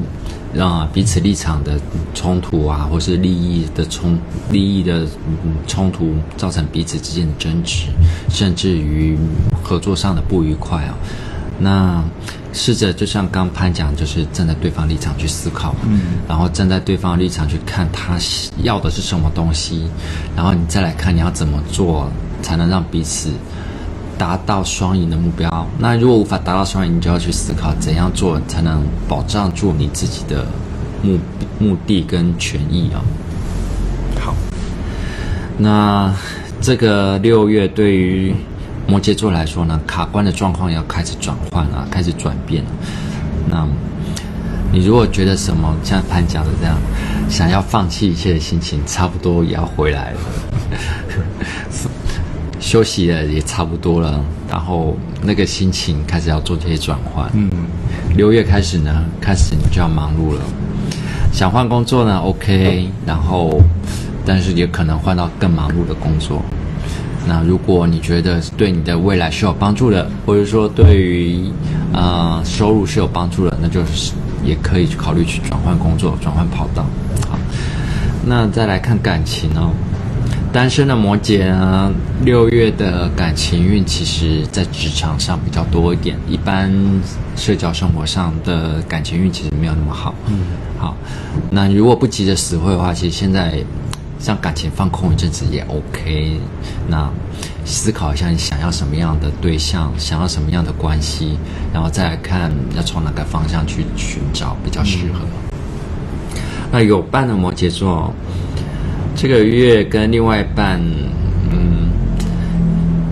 [0.54, 1.78] 让彼此立场的
[2.14, 4.18] 冲突啊，或是利益的冲
[4.50, 5.06] 利益的
[5.66, 7.88] 冲突，造成彼此之间的争执，
[8.30, 9.14] 甚至于
[9.62, 10.96] 合作上的不愉快啊。
[11.58, 12.02] 那
[12.58, 18.18] 试着就像刚潘讲，就是站在对方立场去思考，嗯，然后站在对方立场去看他
[18.64, 19.88] 要的是什么东西，
[20.36, 22.10] 然后你再来看你要怎么做
[22.42, 23.30] 才能让彼此。
[24.18, 25.48] 达到双赢的目标，
[25.78, 30.44] 那如果无法达到双赢，你就要去思考怎样做才能保障住你自己的
[31.04, 31.16] 目
[31.60, 32.98] 目的跟权益啊。
[34.18, 34.34] 好，
[35.56, 36.12] 那
[36.60, 38.34] 这个六月对于
[38.88, 42.64] 摩羯座来说呢，卡关的状况要开始转换啊，开始转变。
[43.46, 43.68] 那
[44.72, 46.74] 你如果觉得什么像潘讲的这样，
[47.28, 50.20] 想要放弃一切的心情，差不多也要回来了。
[52.58, 57.30] 休息了也差不多了，然后那个心情开始要做这些转换。
[57.34, 57.50] 嗯，
[58.16, 60.40] 六月开始呢，开始你就要忙碌了。
[61.30, 63.60] 想换工作呢，OK，然后
[64.24, 66.42] 但是也可能换到更忙碌的工作。
[67.26, 71.46] 那如果你觉得对你的未来是有帮助的，或者说对于
[71.92, 74.12] 啊、呃、收入是有帮助的，那就是
[74.44, 76.86] 也可以去考虑去转换工作、转换跑道。
[77.28, 77.38] 好，
[78.24, 79.70] 那再来看感情哦。
[80.50, 81.92] 单身的摩羯呢，
[82.24, 86.72] 六月的感情运其实在职场上比较多一点，一般
[87.36, 90.14] 社交生活上的感情运其实没有那么好。
[90.26, 90.38] 嗯，
[90.78, 90.96] 好，
[91.50, 93.62] 那如果不急着死会的话，其实现在
[94.18, 96.40] 像感情放空一阵子也 OK。
[96.88, 97.10] 那
[97.64, 101.38] 思考一下你想要什么样的对象，想要什么样的关系，
[101.72, 105.20] 然后再来看要从哪个方向去寻找比较适合。
[105.22, 106.40] 嗯、
[106.72, 108.12] 那有伴的摩羯座。
[109.20, 110.80] 这个月跟另外一半，
[111.50, 111.90] 嗯，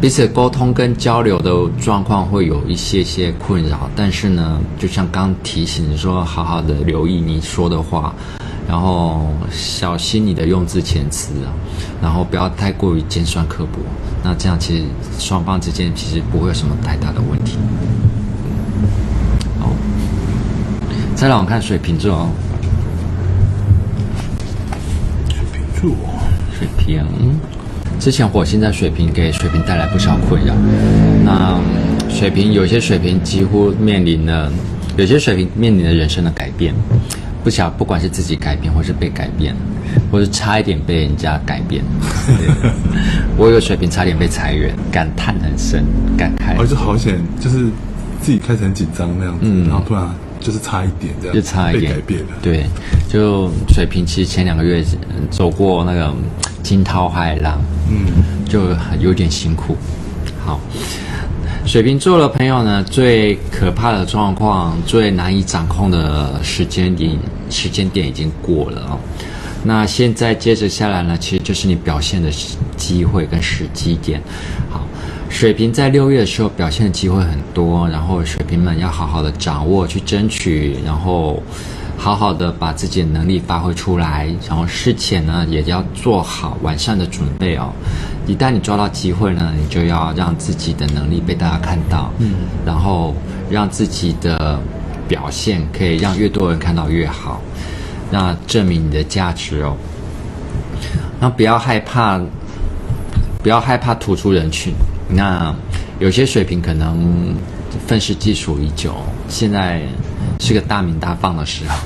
[0.01, 8.15] 彼此沟通跟交流的状况会有一些些困扰，但是呢，就像刚提醒你说，好好的留意你说的话，
[8.69, 11.53] 然后小心你的用字遣词啊，
[12.03, 13.79] 然后不要太过于尖酸刻薄，
[14.25, 14.85] 那这样其实
[15.19, 17.57] 双方之间其实不会有什么太大的问题。
[19.61, 19.71] 好，
[21.15, 22.29] 再来我看水瓶座哦。
[26.59, 27.05] 水瓶，
[28.01, 30.53] 之前火星在水瓶给水瓶带来不少困扰。
[31.23, 31.61] 那
[32.09, 34.51] 水瓶有些水瓶几乎面临了，
[34.97, 36.75] 有些水瓶面临了人生的改变，
[37.47, 39.55] 不晓不管是自己改变，或是被改变，
[40.11, 41.81] 或是差一点被人家改变。
[43.39, 45.85] 我有个水平差点被裁员，感叹很深，
[46.19, 46.61] 感慨。
[46.61, 47.67] 哦，就好险，就是
[48.21, 50.13] 自己开始很紧张那样子，嗯，然后突然。
[50.41, 52.27] 就是差一点这样，就差一点改变了。
[52.43, 52.67] 对，
[53.09, 54.85] 就水平其实前两个月
[55.31, 56.13] 走过那个
[56.65, 58.69] 惊涛骇浪，嗯，就
[58.99, 59.77] 有点辛苦。
[60.45, 60.61] 好，
[61.67, 67.19] 水瓶座的朋友呢，最可怕的状况、最难以掌控的时间点，
[67.51, 68.99] 时间点已经过了哦。
[69.65, 72.31] 那现在接着下来呢，其实就是你表现的
[72.77, 74.23] 机会跟时机点。
[74.71, 74.81] 好。
[75.29, 81.43] 水瓶在六月的时候表现的机会很多，然后水瓶们要好好的掌握，去争取，然后
[81.97, 87.73] 好好的把自己的能力发挥出来，然后事前呢也要做好完善的准备哦。
[88.27, 92.35] 一旦你抓到机会呢，你就要让自己的能力被大家看到，嗯，
[92.65, 93.15] 然后
[93.51, 94.61] 让自己的
[95.09, 97.41] 表现可以让越多人看到越好，
[98.11, 99.77] 那证明你的价值哦。
[101.19, 102.21] 那不要害怕，
[103.43, 104.75] 不要害怕突出人群。
[105.09, 105.55] 那
[105.99, 107.35] 有些水平可能
[107.87, 108.95] 愤世嫉俗已久，
[109.29, 109.83] 现在
[110.41, 111.77] 是个大鸣大放的时候。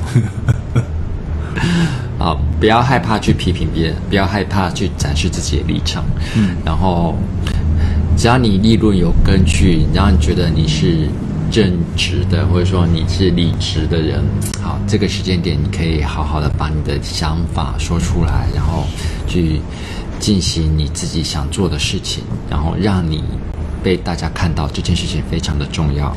[2.24, 6.04] 啊，不要害怕去批评别人，不要害怕去展示自己的立场。
[6.36, 7.16] 嗯，然后
[8.16, 11.08] 只要你立论有根据，让你觉得你是
[11.50, 14.22] 正直的，或者说你是理直的人，
[14.62, 18.84] 好，这个时间点你可以好好的把你的想法说出来，然后
[19.26, 19.60] 去
[20.18, 23.24] 进行你自己想做的事情，然后让你
[23.82, 26.14] 被大家看到，这件事情非常的重要。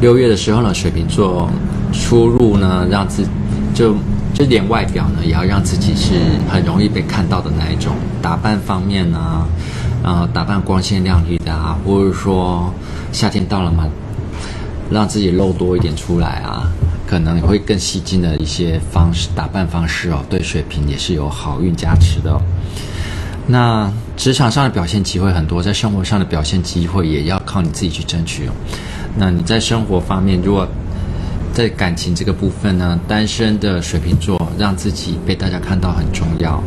[0.00, 1.48] 六月的时候呢，水瓶座
[1.92, 3.26] 出入呢，让自
[3.74, 3.94] 就
[4.34, 6.12] 就连外表呢，也要让自己是
[6.50, 9.46] 很容易被看到的那一种打扮方面呢，
[10.02, 12.70] 呃，打扮光鲜亮丽的啊，或者说
[13.10, 13.88] 夏天到了嘛，
[14.90, 16.68] 让自己露多一点出来啊，
[17.06, 22.38] 可能会更吸睛的一些方式打扮方式哦，对水瓶也是有好运加持的。
[23.46, 28.52] 那职场上的表现机会很多，在生活上的表现机会也要靠你自己去争取哦。
[29.16, 30.66] 那你在生活方面，如果
[31.54, 36.62] 在感情这个部分呢，单身的水瓶座让自己被大家看到很重要。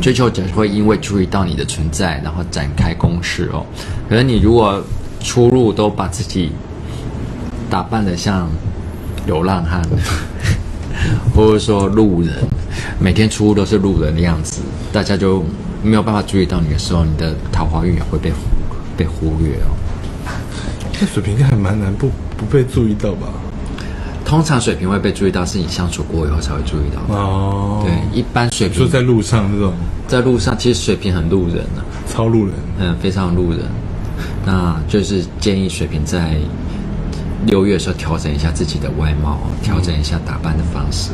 [0.00, 3.66] 追求者会因为注意到你的存在，然后展开攻势哦。
[4.08, 4.82] 可是你如果
[5.20, 6.52] 出入都把自己
[7.68, 8.48] 打扮的像
[9.26, 9.82] 流浪汉，
[11.34, 12.32] 或者说路人，
[12.98, 14.60] 每天出入都是路人的样子，
[14.92, 15.44] 大家就
[15.82, 18.32] 没有办法注意到你的时候，你的桃花运也会被
[18.96, 19.70] 被忽略哦。
[20.92, 23.28] 这水瓶应该还蛮难不不被注意到吧？
[24.24, 27.82] 通常水瓶会被注意到，是你相处过以后才会注意到哦。
[27.84, 29.72] 对，一般水瓶就在路上这种，
[30.06, 33.60] 在路上其实水瓶很路人啊，超路人，嗯，非常路人。
[34.44, 36.36] 那就是建议水瓶在
[37.46, 41.10] 六月的时候调整一下自己的外貌，调整一下打扮的方式，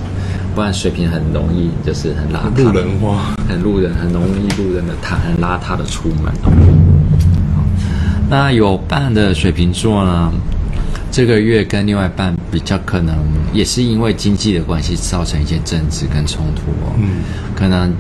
[0.54, 6.32] 不然水瓶很容易就是很邋遢，路人化，很路人，很容易路人的他很邋遢的出门。
[8.30, 10.32] 那有伴的水瓶座呢？
[11.10, 13.16] 这个月跟另外一半比较可能
[13.52, 16.92] 也是因为经济的关系造成一些争执跟冲突哦。
[16.98, 17.22] 嗯，
[17.54, 17.92] 可能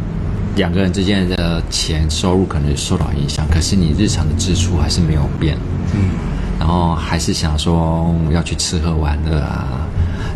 [0.56, 5.56] 两个人之间的钱收入可能受到影响，可是你日常的支出还是没有变。
[5.94, 6.10] 嗯，
[6.58, 9.86] 然后还是想说要去吃喝玩乐啊，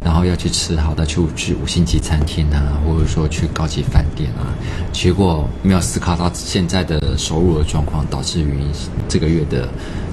[0.05, 4.53] 然后要去吃好的去去五星级餐厅啊，或者说去高级饭店啊，
[4.93, 8.61] 结果没有思考到现在的收入的状况，导致于
[9.09, 9.69] 这个月的。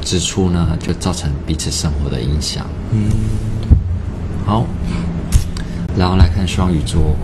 [0.05, 2.63] 支出呢，就造成彼此生活的影响。
[2.91, 3.09] 嗯，
[4.45, 4.63] 好，
[5.97, 7.15] 然后来看双鱼座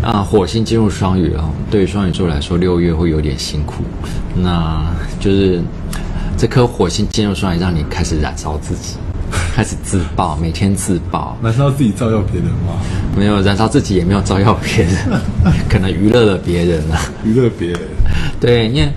[0.00, 3.82] 啊，火星进入双鱼哦，对于双鱼座来说，六月会有点辛苦。
[4.32, 4.80] 那
[5.18, 5.60] 就是
[6.38, 8.94] 这颗火星进入双鱼，让你开始燃烧自己，
[9.54, 11.36] 开始自爆，每天自爆。
[11.42, 12.80] 燃烧自己照耀别人吗？
[13.16, 14.94] 没有，燃烧自己也没有照耀别人，
[15.68, 17.80] 可能娱乐了别人啊，娱乐别人。
[18.40, 18.90] 对，因为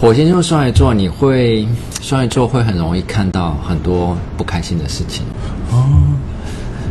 [0.00, 1.66] 火星就是双鱼座，你会。
[2.02, 5.22] 双鱼座会很容易看到很多不开心的事情
[5.70, 5.84] 哦，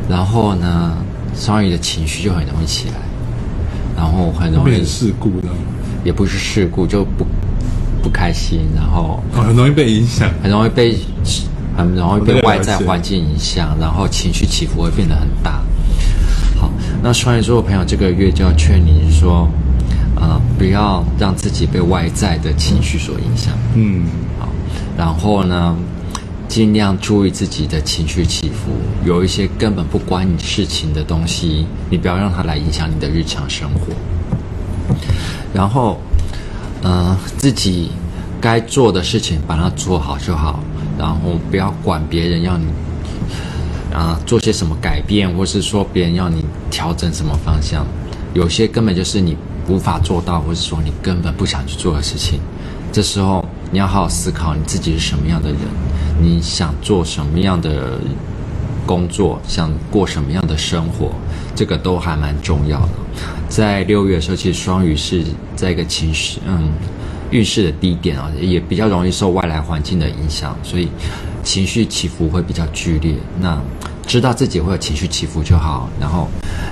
[0.07, 0.95] 然后呢，
[1.35, 2.93] 双鱼的情绪就很容易起来，
[3.97, 5.47] 然后很容易事故的，
[6.05, 7.25] 也不是事故，就不
[8.03, 10.95] 不开心，然后哦，很容易被影响，很容易被
[11.77, 15.61] 很容易被外在环境影响，然后情绪起伏会变得很大。
[16.59, 16.69] 好，
[17.01, 19.47] 那双鱼座的朋友这个月就要劝你说，
[20.15, 23.53] 呃，不要让自己被外在的情绪所影响。
[23.75, 24.05] 嗯。
[24.39, 24.49] 好
[24.97, 25.75] 然后呢，
[26.49, 28.71] 尽量注意自己的情绪起伏。
[29.05, 33.93] 有一些根本不关你事情的东西，你不要让它来影响你的日常生活。
[35.53, 36.01] 然后，
[36.83, 37.91] 嗯、呃，自己
[38.41, 40.59] 该做的事情把它做好就好。
[40.99, 42.65] 然后不要管别人要你
[43.91, 47.83] 啊、做些什么改变，或是说别人要你调整什么方向。
[48.35, 49.35] 有些根本就是你
[49.67, 52.39] 无法做到，或是说你根本不想去做的事情。
[52.91, 53.43] 这时候。
[53.71, 55.59] 你要好好思考你自己是什么样的人，
[56.19, 57.99] 你想做什么样的
[58.83, 61.11] 工作，想过什么样的生活，
[61.55, 62.89] 这个都还蛮重要的。
[63.47, 65.23] 在六月的时候，其实双鱼是
[65.55, 66.67] 在一个情绪，嗯，
[67.31, 70.89] 运势的低点啊，也比较容易受外来环境的影响，所以
[71.43, 73.15] 情绪起伏会比较剧烈。
[73.39, 73.61] 那
[74.05, 76.27] 知道自己会有情绪起伏就好，然后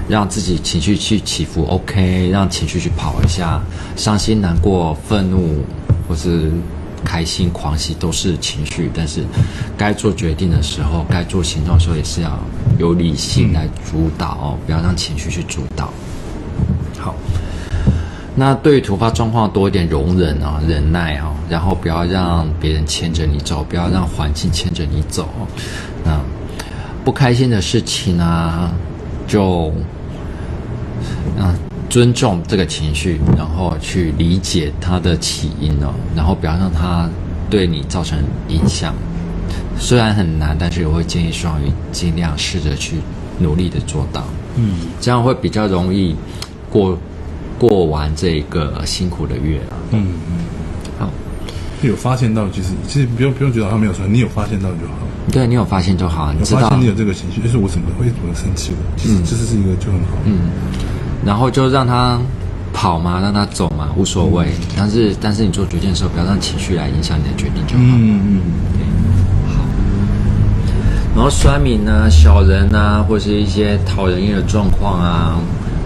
[0.07, 3.61] 让自己情绪去起伏，OK，让情绪去跑一下，
[3.95, 5.63] 伤心、难过、愤怒，
[6.07, 6.51] 或是。
[7.05, 9.23] 开心、狂喜都是情绪，但是
[9.77, 12.39] 该做决定的时候，该做行动的时候，也是要
[12.79, 15.93] 有理性来主导哦，不要让情绪去主导。
[18.37, 25.27] 好，那对于突发状况多一点容忍啊，忍耐啊，然后不要让别人牵着你走，不要让环境牵着你走。
[26.03, 26.19] 那
[27.03, 28.71] 不开心的事情啊，
[29.27, 29.71] 就
[31.37, 31.55] 嗯。
[31.89, 37.09] 尊重这个情绪，然后去理解它的起因哦，然后不要让它
[37.49, 38.19] 对你造成
[38.49, 38.93] 影响。
[39.79, 42.97] 虽然很难，但是我会建议双鱼尽量试着去
[43.39, 44.21] 努力的做到，
[44.57, 46.13] 嗯，这样会比较容易
[46.69, 46.97] 过
[47.59, 49.59] 过完这个辛苦的月。
[49.91, 50.37] 嗯嗯，
[50.99, 51.09] 好，
[51.81, 54.93] 有发现到，其实其实不用不用觉得他没有说，你有发现到就好。
[55.31, 58.77] 对，你有发现就好，你知道你有这个情绪，就是我怎么会怎么生气了？
[58.95, 60.49] 其实这是是一个就很好，嗯。
[61.25, 62.17] 然后就让他
[62.71, 64.45] 跑嘛，让他走嘛，无所谓。
[64.45, 67.83] 嗯、但是，但是你做决定的时候，不要让情绪来影响你的决定就好。
[67.83, 68.41] 嗯嗯。
[68.73, 69.65] 对，好。
[71.13, 75.37] 然后酸民呢，小人啊，或是一些讨人厌的状况啊，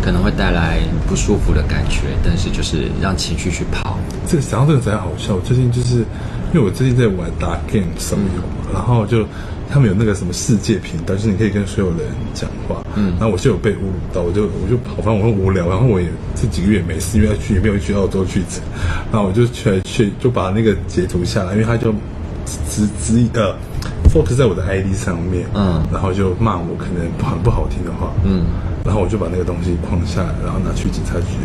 [0.02, 2.08] 可能会带来不舒服的感觉。
[2.24, 3.98] 但是，就是让情绪去跑。
[4.28, 5.38] 这个想到这个才好笑。
[5.40, 6.00] 最近就是
[6.54, 9.26] 因为我最近在玩打 game 手游嘛，然后就。
[9.74, 12.00] 他们有那个什么世界频道，就是你可以跟所有人
[12.34, 12.84] 讲话。
[12.98, 18.44] 嗯，然后我就有被侮辱到，我就我就跑，反正我很无聊，然后我也这几个月没事，因为要去也没有去澳洲去，
[19.14, 21.94] 然后我就去去就把那个截图下来，因为他就
[22.68, 23.56] 只只呃
[24.14, 28.44] focus 在我的 ID 上面，嗯，然后就骂我可能很不好听的话，嗯，
[28.84, 31.38] 然后我就把那个东西框下来，然后拿去警察局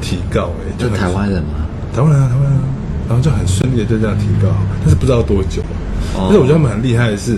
[0.00, 1.66] 提告，哎，就台湾人吗？
[1.94, 2.64] 台湾人啊，台湾人啊，
[3.08, 4.48] 然后就很顺利的就这样提告，
[4.80, 5.62] 但是不知道多久。
[6.14, 7.36] 但是我觉得他们很厉害的是，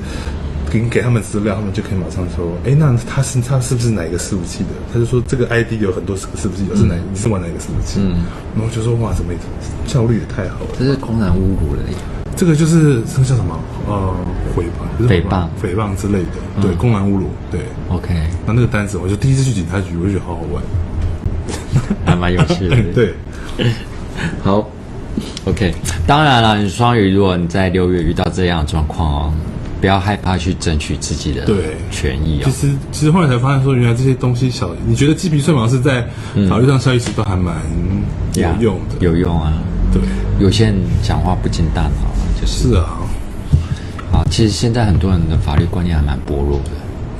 [0.70, 4.70] 给给他们资料，他们就可以马上说，哎，那他是他是不是哪一个伺服器的？
[4.92, 8.00] 他就说这个 ID 有很多是伺服器，有是哪你是玩哪一个伺服器？
[8.02, 8.24] 嗯，
[8.56, 9.32] 然后就说哇，怎么
[9.86, 11.82] 效率也太好了，这是公然侮辱了。
[12.36, 13.58] 这个就是这个叫什么？
[13.88, 14.14] 呃，
[14.56, 17.60] 诽谤、诽谤、诽谤之类的，对，公然侮辱，对。
[17.88, 18.14] OK，
[18.46, 20.62] 那那个单子，我就第一次去警察局，我就觉得好好玩，
[22.06, 22.76] 还蛮有趣的。
[22.94, 23.14] 对，
[24.42, 24.68] 好。
[25.44, 25.74] OK，
[26.06, 29.34] 当然了，你双鱼，如果你在六月遇到这样的状况哦，
[29.80, 31.44] 不要害怕去争取自己的
[31.90, 32.44] 权益哦。
[32.44, 36.06] 其实，其实后来才发现说，原来这些东西小，你觉得鸡皮蒜毛是在
[36.48, 37.56] 法律上效益值都还蛮
[38.34, 39.52] 有用的，有用啊。
[39.92, 40.02] 对，
[40.38, 42.70] 有些人讲话不经大脑，就是。
[42.70, 42.98] 是啊。
[44.12, 46.70] 啊，其实现在很多人的法律观念还蛮薄弱的。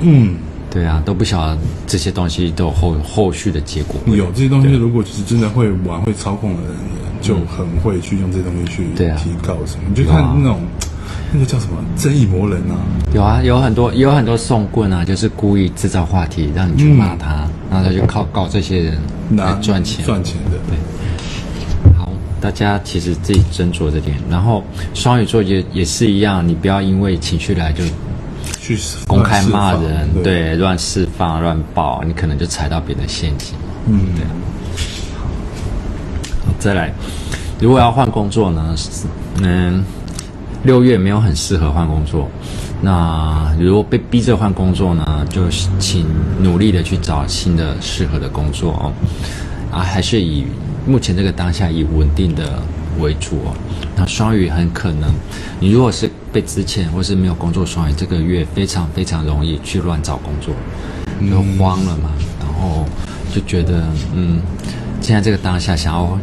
[0.01, 0.35] 嗯。
[0.69, 4.01] 对啊，都不晓得这些东西都有后后续的结果。
[4.07, 6.71] 有这些东西，如果其实真的会玩、会操控的人，
[7.21, 9.83] 就很会去用这些东西去提告什么。
[9.87, 10.61] 你就看那种
[11.31, 12.73] 那个叫什么正义魔人啊，
[13.13, 18.97] 有啊，有很多有很多送棍啊，就是故意制造话题让你去骂他，然后他就靠告这些人
[19.35, 20.57] 来赚钱赚钱的。
[20.67, 20.81] 对，好，
[22.43, 24.17] 大家其实自己斟酌这点。
[24.29, 24.61] 然后
[24.93, 27.83] 双鱼座也也是一样，你不要因为情绪来就。
[28.59, 28.77] 去
[29.07, 33.53] 公开骂人，对，乱释放、乱爆，你可能就踩到别人的陷阱。
[33.87, 34.25] 嗯，对。
[36.45, 36.93] 好，再来，
[37.59, 38.73] 如果要换工作呢？
[39.41, 39.83] 嗯，
[40.63, 42.29] 六月没有很适合换工作。
[42.81, 45.41] 那如果被逼着换工作呢，就
[45.77, 46.05] 请
[46.41, 48.93] 努力的去找新的适合的工作哦。
[49.71, 50.45] 啊，还是以
[50.85, 52.61] 目前这个当下以稳定的
[52.99, 53.55] 为主哦。
[53.95, 55.13] 那双鱼很可能，
[55.59, 56.09] 你如果是。
[56.33, 60.51] 被资遣或是没有工作，双鱼这个月非常非常容易去乱找工作，
[61.29, 62.09] 就慌了嘛，
[62.39, 62.87] 然后
[63.31, 63.83] 就觉得
[64.15, 64.41] 嗯，
[64.99, 66.17] 现在这个当下想要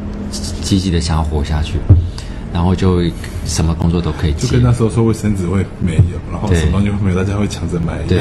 [0.63, 1.75] 积极的想要活下去，
[2.53, 3.05] 然后就
[3.47, 8.09] 什么工作都可以接，就跟那时候说卫生纸会没有，然后什么东西会没有，大家会抢着买一样。
[8.09, 8.21] 对，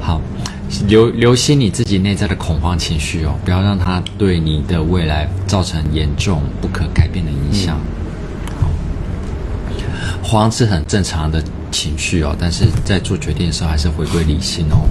[0.00, 0.18] 好，
[0.88, 7.76] 留留心你自己内在的恐慌情绪哦，不要让它对你的未来造成严重不可改变的影响。
[7.78, 8.02] 嗯
[10.24, 14.88] 慌是很正常的情绪哦，但是在做决定的时候还是回归理性哦。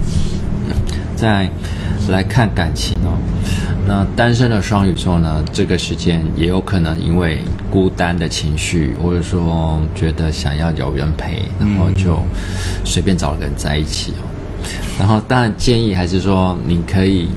[1.16, 1.50] 再
[2.08, 3.18] 来看感情哦，
[3.84, 12.20] 那单身的双鱼座呢，这个时间也有可能因为孤单的情绪，或者说觉得想要有人陪，然后就
[12.84, 14.22] 随便找个人在一起哦。
[15.02, 17.28] 然后当然建议还是说你可以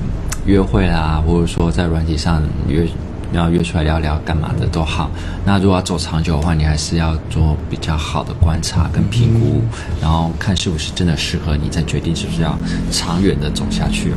[0.44, 2.86] 约会啦，或者说在软体上约。
[3.32, 5.10] 要约出来聊聊干嘛的都好。
[5.44, 9.60] 那如果要走长久的话，你还是要做比较好的观察跟评估，
[10.00, 12.56] 然后看是不是真的适合你，再决定是不是要
[12.92, 14.16] 长远的走下去哦。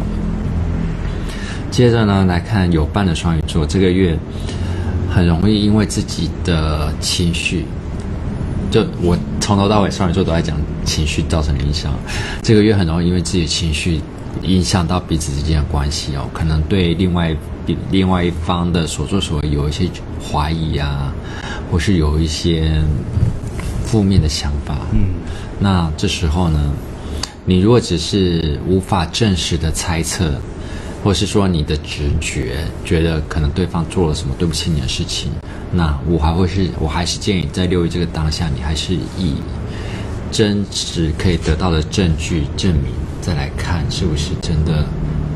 [1.71, 4.17] 接着呢，来看有伴的双鱼座，这个月
[5.11, 7.65] 很容易因为自己的情绪，
[8.69, 10.55] 就我从头到尾双鱼座都在讲
[10.89, 11.93] 情绪造成影响。
[12.41, 14.01] 这个月很容易因为自己的情绪
[14.41, 17.35] 影响到彼此之间的关系哦，可能对另外
[17.91, 19.87] 另外一方的所作所为有一些
[20.19, 21.13] 怀疑啊，
[21.71, 22.81] 或是有一些
[23.85, 24.75] 负面的想法。
[24.91, 25.13] 嗯，
[25.59, 26.71] 那这时候呢，
[27.45, 30.33] 你如果只是无法证实的猜测，
[31.03, 35.31] 或是说你的直觉觉得可能对方做了什么对不起你的事情，
[35.71, 39.35] 那我还会是我还是建议在六一这个当下，你还是以
[40.31, 44.85] 真实可以得到的证据证明，再来看是不是真的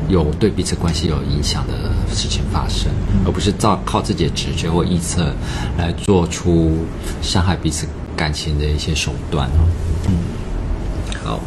[0.08, 2.90] 有对彼此关系有影响的事情发生，
[3.26, 5.34] 而不是照靠自己的直觉或臆测
[5.76, 6.78] 来做出
[7.20, 7.86] 伤害彼此
[8.16, 9.50] 感情的一些手段。
[10.06, 10.16] 嗯，
[11.24, 11.40] 好，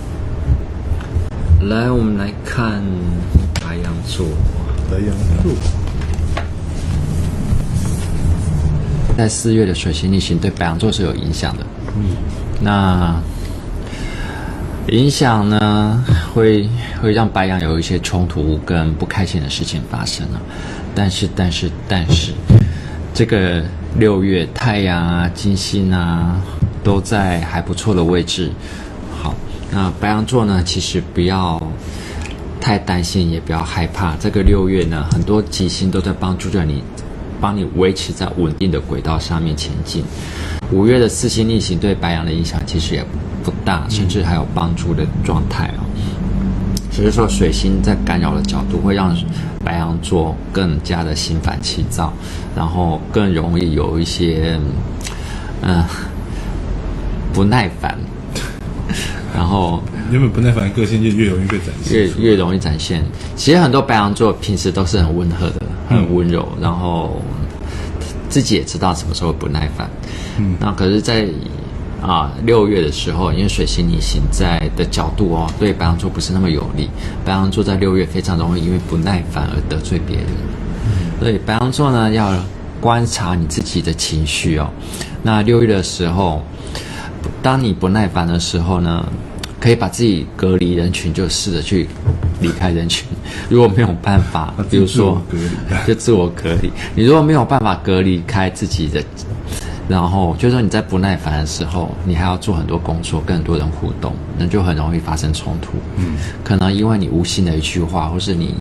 [1.62, 2.84] 来，我们来看
[3.62, 4.26] 白羊座。
[4.92, 5.52] 白羊座
[9.18, 11.66] 在四月的水星逆行对白羊座是有影响的。
[11.96, 12.18] 嗯，
[12.62, 13.20] 那。
[14.90, 16.02] 影响呢，
[16.34, 16.68] 会
[17.02, 20.42] 会让白羊有一些冲突跟不开心的事情发生了，
[20.96, 22.32] 但是但是但是，
[23.14, 23.62] 这个
[23.98, 26.42] 六月太阳啊、金星啊
[26.86, 28.50] 都在还不错的位置。
[29.22, 29.36] 好，
[29.72, 31.62] 那白羊座呢，其实不要
[32.62, 34.16] 太担心，也不要害怕。
[34.16, 36.82] 这个六月呢，很多吉星都在帮助着你，
[37.42, 40.02] 帮你维持在稳定的轨道上面前进。
[40.72, 43.06] 五月的四星逆行对白羊的影响其实也
[43.44, 45.86] 不大，甚至还有帮助的状态哦。
[46.92, 49.16] 只是说水星在干扰的角度会让
[49.64, 52.12] 白羊座更加的心烦气躁，
[52.56, 54.60] 然后更容易有一些
[55.62, 55.86] 嗯、呃、
[57.32, 57.98] 不耐烦，
[59.34, 63.04] 然后原本不耐烦的个性就越容易被展现，越越容易展现。
[63.36, 67.22] 其实很多白羊座平时都是很温和的，很温柔，然后。
[68.30, 69.90] 自己也知道什么时候不耐烦，
[70.38, 76.90] 嗯，那可是在，在啊六月的时候，因为水星逆行在的角度哦，对白羊座不是那么有利。
[77.26, 80.28] 白羊座在六月非常容易因为不耐烦而得罪别人，
[80.86, 82.34] 嗯，所以白羊座呢要
[82.80, 84.70] 观察你自己的情绪哦。
[85.24, 86.44] 那六月的时候，
[87.42, 89.04] 当你不耐烦的时候呢，
[89.68, 91.90] 可以把自己隔离人群，就试着去。
[92.40, 93.06] 离开人群，
[93.50, 95.20] 如果没有办法，比如说
[95.88, 96.72] 就自我隔离。
[96.96, 99.04] 你如果没有办法隔离开自己的，
[99.90, 105.72] 然后就是说你在不耐烦的时候，你还要做很多工作，跟很多人互动，那就很容易发生冲突。
[105.98, 108.54] 嗯，可能因为你无心的一句话，或是你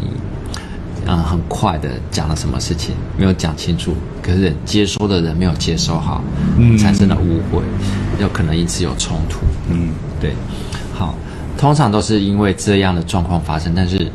[1.07, 6.25] 嗯很快的讲了什么事情没有讲清楚，可是接收的人没有接收好，
[6.57, 7.63] 嗯，产生了误会，
[8.19, 9.41] 有可能因此有冲突。
[9.69, 10.33] 嗯，对，
[10.97, 11.15] 好。
[11.59, 14.13] 通常都是因为这样的状况发生，但是，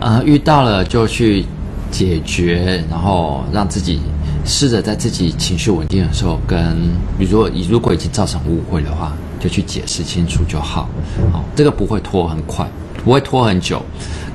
[0.00, 1.44] 呃，遇到了就去
[1.90, 3.98] 解决，然后让自己
[4.44, 6.76] 试着在自己情绪稳定的时候，跟
[7.18, 10.88] 比如果你如果已经造成误会的话，就去解释清楚就好。
[11.32, 12.64] 好，这个不会拖很快，
[13.04, 13.82] 不会拖很久，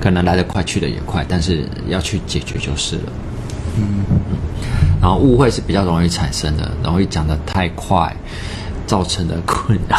[0.01, 3.03] 可能来得快去得也快，但是要去解决就是了。
[3.77, 4.03] 嗯，
[5.01, 8.13] 然后误会是比较容易产生的，容易讲得太快，
[8.85, 9.97] 造成的困扰。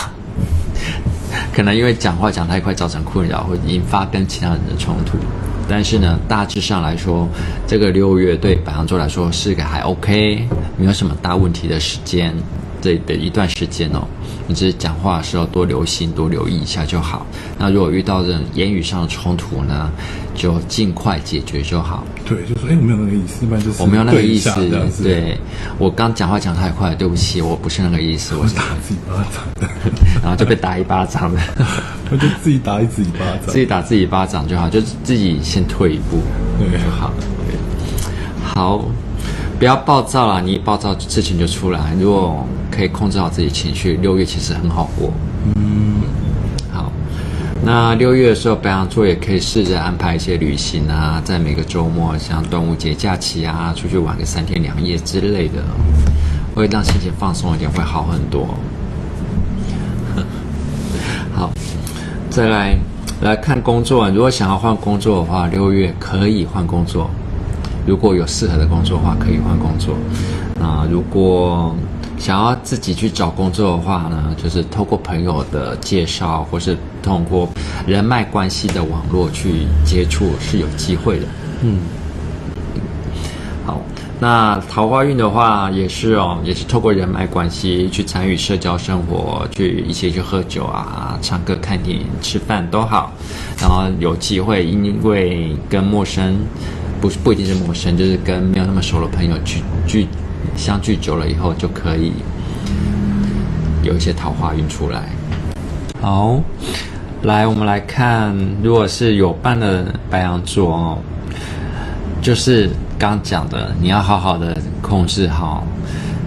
[1.53, 5.19] 可能因为讲话讲太快造成困扰，会引发跟其他人的冲突。
[5.69, 7.29] 但是呢，大致上来说，
[7.67, 10.47] 这个六月对白羊座来说是个还 OK，
[10.77, 12.35] 没有什么大问题的时间。
[12.81, 14.03] 这的一段时间哦，
[14.49, 17.25] 你只是讲话的时候多留心、多留意一下就好。
[17.57, 19.89] 那如果遇到这种言语上的冲突呢，
[20.35, 22.05] 就尽快解决就好。
[22.25, 24.51] 对，就说哎，我没有那个意思，一般就是我没有那个意思。
[25.03, 25.39] 对，
[25.79, 28.35] 我刚讲话讲太快，对不起，我不是那个意思。
[28.37, 29.69] 我是打自己巴掌的，
[30.23, 31.41] 然后就被打一巴掌的。
[32.11, 36.21] 我就自己打一自己巴掌，自己打自己巴掌就好，就自己先退一步，
[36.59, 37.13] 对就好
[38.43, 38.85] 好。
[39.59, 41.95] 不要暴躁啦，你一暴躁事情就出来。
[42.01, 45.13] 如果可以控制好自己情绪，六月其实很好过。
[47.65, 55.63] 那六月的时候，白羊座也可以试着安排一些旅行啊，在每个周末，像端午节假期啊，出去玩个三天两夜之类的，
[56.57, 58.49] 会让心情放松一点，会好很多。
[61.33, 61.53] 好，
[62.29, 62.77] 再来
[63.21, 64.11] 来看工作。
[64.11, 67.09] 如果想要换工作的话，六月可以换工作。
[67.87, 69.95] 如果有适合的工作的话，可以换工作。
[70.61, 71.77] 啊，如果
[72.23, 77.49] 想要自己去找工作的话呢，就是透过朋友的介绍，或是通过
[77.85, 81.27] 人脉关系的网络去接触，是有机会的。
[81.63, 81.81] 嗯，
[83.67, 83.83] 好。
[84.21, 93.11] 那桃花运的话也是哦，也是透过人脉关系去参与社交生活，去一起去喝酒啊、唱歌、看电影、吃饭都好。
[93.61, 96.39] 然后有机会，因为跟陌生。
[97.01, 100.07] 不是不一定是陌生，就是跟没有那么熟的朋友去聚
[100.57, 102.13] 相聚久了以后，就可以
[103.83, 105.09] 有一些桃花运出来。
[106.01, 106.41] 好，
[107.23, 110.99] 来，我们来看，如果是有伴的白羊座哦，
[112.21, 115.65] 就是刚讲的，你要好好的控制好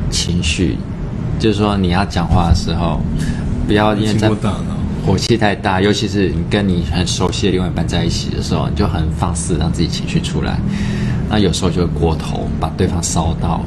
[0.10, 0.78] 情绪，
[1.40, 3.02] 就是说你要讲话的时候，
[3.68, 4.30] 不要因为在
[5.06, 10.58] 火气太大，尤其是你跟你很熟悉的另外一半在一起的时候，你就很放肆让自己情绪出来，
[11.30, 13.62] 那有时候就会过头，把对方烧到。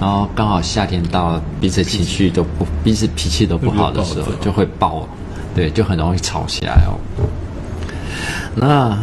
[0.00, 5.08] 然后刚好夏天到了，彼此情绪都不，彼此脾气都不好的时候，就会爆。
[5.54, 6.94] 对，就很容易吵起来哦。
[8.54, 8.96] 那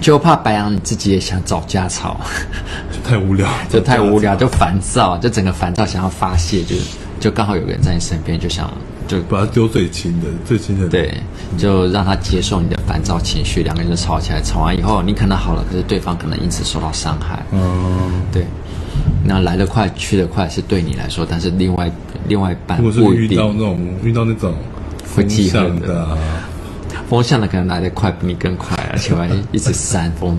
[0.00, 2.20] 就怕白羊你自己也想找家吵，
[3.02, 6.76] 太无聊， 就太无聊，就烦躁，就整个烦躁，想要发泄，就
[7.18, 8.70] 就刚好有个人在你身边，就想
[9.06, 11.14] 就把他丢最亲的，最亲的，对，
[11.58, 17.44] 就让他接受你的烦躁情绪，两个人就吵起来，吵完以后你可能好了，可是对方可能因此受到伤害。
[17.52, 18.44] 嗯，对。
[19.24, 21.90] 那来得快去得快是对你来说，但是另外
[22.28, 24.54] 另外一半如果是遇到那种遇到那种。
[25.14, 26.18] 会记恨的，
[27.08, 30.36] 风向的可能来得快，比你更快，而且还一直扇风。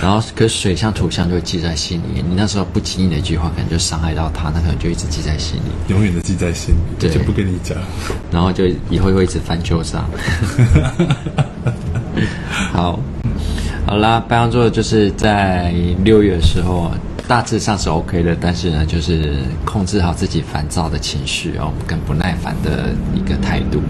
[0.00, 2.22] 然后，可是水象、土象就会记在心里。
[2.26, 7.76] 你那时候不经意的一句话，可能就伤害到他，那可能就一直记在心里，永远的记在心里，对，就不跟你讲。
[8.32, 10.08] 然后就以后会一直翻旧账。
[12.72, 12.98] 好，
[13.86, 15.70] 好啦，白羊座就是在
[16.02, 16.90] 六月的时候。
[17.28, 23.80] 大致上是 OK 的，但是呢，就是控制好自己烦躁的情绪哦，跟不耐烦的一个态度。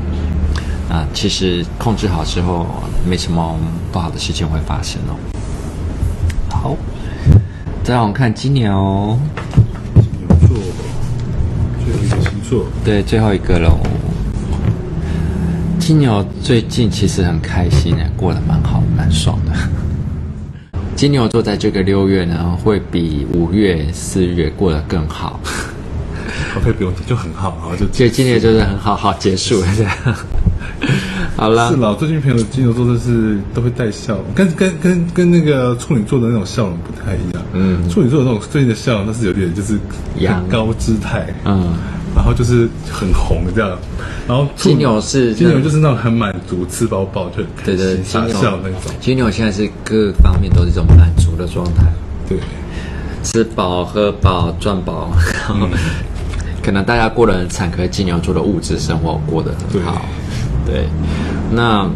[0.90, 2.66] 啊，其实控制好之后，
[3.08, 3.58] 没什么
[3.90, 5.16] 不好的事情会发生哦。
[6.62, 6.76] 好，
[7.82, 9.18] 再让我们看金牛，
[9.94, 10.58] 金牛座，
[11.82, 13.78] 最后一个星座，对，最后一个喽。
[15.78, 19.52] 金牛最近其实很开心诶，过得蛮好，蛮爽的。
[20.94, 25.40] 金牛座在这个六月呢，会比五月、四月过得更好。
[26.58, 29.94] OK，不用提，就很好，然后就这今年就是很好，好结束了这样。
[31.36, 37.42] 好了，是啦，最近朋友金牛座都是都会带笑，跟跟跟跟那个处女座的那种笑容不太一样。
[37.52, 39.78] 嗯，处女座的那种最近的笑容，那是有点就是
[40.26, 41.26] 很高姿态。
[41.44, 41.72] 嗯。
[42.12, 43.78] 然后就是很红这样，
[44.26, 48.92] 然后金牛是金牛就是那种很满足、吃饱饱就对对傻笑那种。
[49.00, 51.84] 金牛现在是各方面都是一种满足的状态，
[52.28, 52.36] 对，
[53.22, 55.12] 吃饱喝饱赚饱，
[55.48, 55.68] 然后
[56.60, 60.19] 可能大家过得很惨，可是金牛座的物质生活过得很好，对，
[60.70, 60.86] 对，
[61.50, 61.90] 那。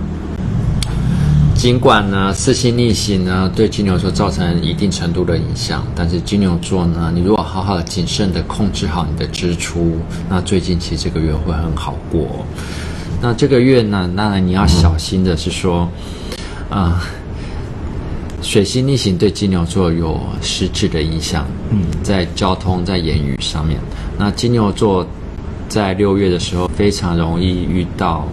[1.55, 9.97] 尽管呢，四星逆行呢，对金牛座造成一定程度的影响，但是金牛座呢，你如果好好的谨慎的控制好你的支出，
[10.29, 12.45] 那最近其实这个月会很好过。
[13.23, 15.89] 那这个月呢，当然你要小心的是说，
[16.69, 17.01] 啊、呃，
[18.43, 23.79] 水星逆行对金牛座有实质的影响，嗯，在交通、在言语上面，
[24.19, 25.07] 那金牛座
[25.69, 28.29] 在六月的时候非常容易遇到。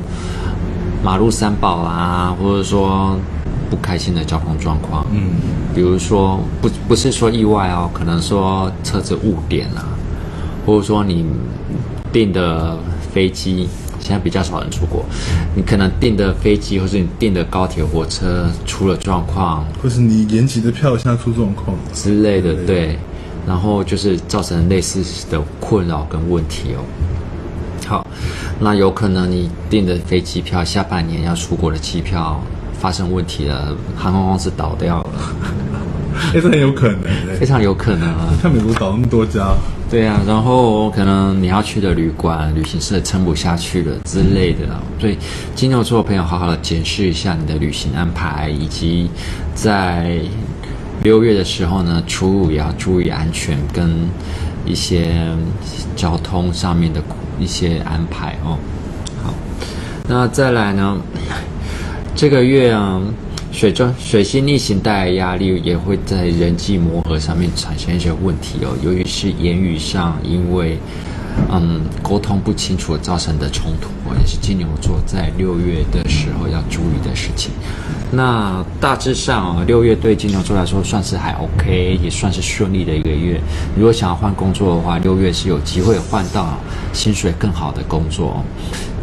[1.03, 3.17] 马路三宝啊，或者说
[3.69, 5.31] 不开心的交通状况，嗯，
[5.73, 9.83] 比如说不不是说意外哦，可能说车子误点了，
[10.65, 11.25] 或者说你
[12.13, 12.77] 订的
[13.13, 13.67] 飞机，
[13.99, 15.03] 现在比较少人出国，
[15.55, 21.75] 你可能订的飞机或是你订的高铁、火车出了状况，或是你延期的票现在出状况。
[21.93, 22.99] 之类的，对，
[23.47, 26.83] 然后就是造成类似的困扰跟问题哦。
[27.87, 28.05] 好，
[28.63, 32.39] 那有可能你订的飞机票，下半年要出国的机票
[32.73, 35.09] 发生问题了，航空公司倒掉了，
[36.31, 38.29] 也是很有可能，非常有可能啊！
[38.39, 39.55] 看美国倒那么多家，
[39.89, 45.17] 对啊，然后可能你要去的旅馆、旅行社撑不下去了之类的，所以
[45.55, 49.09] 金牛座的朋友好好的检视一下你的旅行安排，以及
[49.55, 50.19] 在
[51.01, 53.89] 六月的时候呢，出入也要注意安全跟
[54.67, 55.25] 一些
[55.95, 57.01] 交通上面的。
[57.41, 58.57] 一些安排哦，
[59.23, 59.33] 好，
[60.07, 60.97] 那再来呢？
[62.15, 63.01] 这个月啊，
[63.51, 68.77] 水中水星逆行带来压力，也会在人际磨合上面产生一些问题哦。
[68.83, 70.77] 由于是言语上，因为
[71.49, 73.89] 嗯沟通不清楚造成的冲突，
[74.19, 77.51] 也是金牛座在六月的时候要注意的事情。
[78.13, 83.39] 那大致上啊，六月对金牛座来说算是还 OK，也算是顺利的一个月。
[83.73, 86.57] 如果想要换工作的话，六月是有机会换到
[86.91, 88.43] 薪水更好的工作。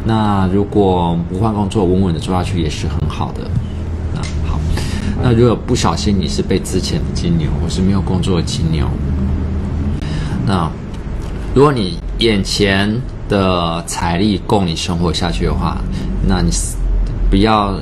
[0.05, 3.51] 那如果不换工作，稳稳的做下去也是很好的。
[4.15, 4.61] 那好，
[5.23, 8.87] 那如果不小心你是被资遣的金牛，或是没有工作的金牛，
[10.47, 10.71] 那
[11.55, 12.95] 如果你眼前
[13.27, 15.79] 的财力供你生活下去的话，
[16.27, 16.51] 那你
[17.31, 17.75] 不要。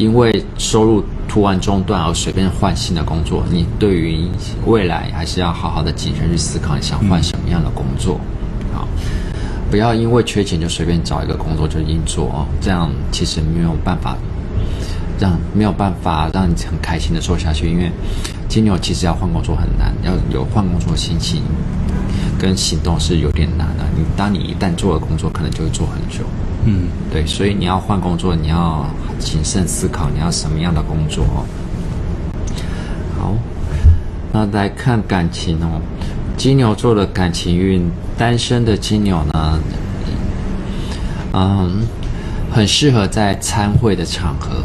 [0.00, 4.26] 因为收入突然中断而随便换新的工作，你对于
[4.64, 8.18] 未来还是要好好的谨慎去思考，你想换什么样的工作。
[8.72, 8.88] 好，
[9.70, 14.16] 不要因为缺钱就随便找一个工作就硬做哦，这样其实没有办法
[15.18, 17.70] 让没有办法让你很开心的做下去。
[17.70, 17.92] 因为
[18.48, 21.42] 金牛其实要换工作很难，要有换工作的心情
[22.38, 23.84] 跟行动是有点难的。
[23.94, 26.24] 你当你一旦做了工作，可能就会做很久。
[26.64, 28.86] 嗯，对，所以你要换工作，你要
[29.20, 31.46] 谨慎思考你要什么样的工作哦。
[33.16, 33.34] 好，
[34.32, 35.80] 那来看感情哦。
[36.36, 39.60] 金牛座的感情运，单身的金牛呢，
[41.34, 41.82] 嗯，
[42.50, 44.64] 很适合在餐会的场合、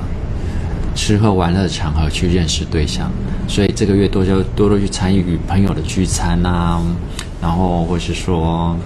[0.95, 3.11] 吃喝玩乐的场合去认识对象，
[3.45, 6.81] 所以这个月多就多多去参与朋友的聚餐啊，
[7.41, 8.77] 然后或是说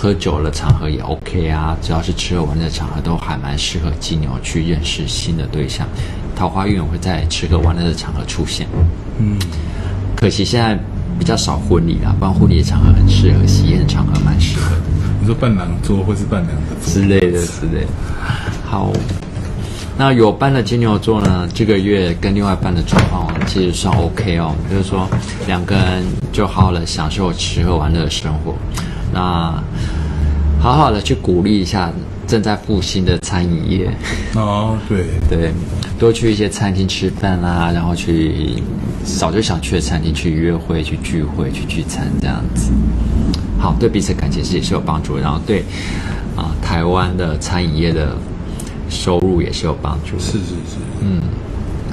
[0.00, 5.88] 喝酒的场合也 OK 啊，只要是吃喝玩乐的场合都还蛮适合金牛去认识新的对象，
[6.36, 8.68] 桃花运会在吃喝玩乐的场合出现。
[9.18, 9.36] 嗯，
[10.16, 10.78] 可惜现在。
[11.18, 14.82] 比较少婚礼啦，办婚礼的场合很适合，喜宴的场合蛮适合的。
[15.20, 17.88] 你说伴郎桌或是伴娘的之类的之类的。
[18.64, 18.92] 好，
[19.98, 25.08] 那有伴的金牛座呢，这个月跟另外一半的状况其实算 OK 哦，就是说
[25.48, 28.54] 两个人就好好的享受吃喝玩乐的生活，
[29.12, 29.62] 那
[30.60, 31.90] 好好的去鼓励一下
[32.26, 33.90] 正在复兴的餐饮业。
[34.34, 35.52] 哦，对 对。
[35.98, 38.54] 多去一些餐厅吃饭啊，然后去
[39.02, 42.70] 早就想去的餐厅去约会、去聚会、去聚餐这样子，
[43.58, 45.58] 好，对彼此感情是也是有帮助，然后对
[46.36, 48.16] 啊、呃、台湾的餐饮业的
[48.88, 50.16] 收入也是有帮助。
[50.20, 51.20] 是是是，嗯，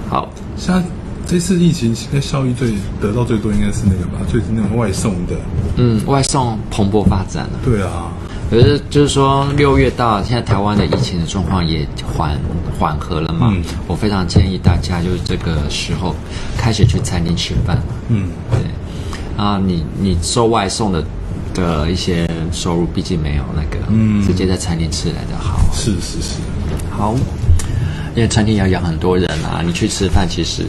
[0.08, 0.84] 好，像
[1.28, 5.34] 这次疫情，现在效益最得到最多应该是那个吧，就是那种外送的，
[5.78, 7.60] 嗯，外送蓬勃发展了。
[7.64, 8.12] 对啊。
[8.48, 11.86] 可是，就是说，六月到现在，台湾的疫情的状况也
[12.16, 12.40] 缓
[12.78, 13.50] 缓和了嘛。
[13.52, 13.64] 嗯。
[13.88, 16.16] 我非常建议大家，就是这个时候
[16.56, 17.82] 开始去餐厅吃饭。
[18.10, 18.60] 嗯，对。
[19.36, 21.04] 啊，你你做外送的
[21.56, 25.60] 的一些收入，毕竟没有那个，嗯，直接在餐厅吃来的好。
[25.74, 26.36] 是是是。
[26.92, 27.16] 好，
[28.16, 30.64] 因为餐厅要养很多人啊，你去吃饭其实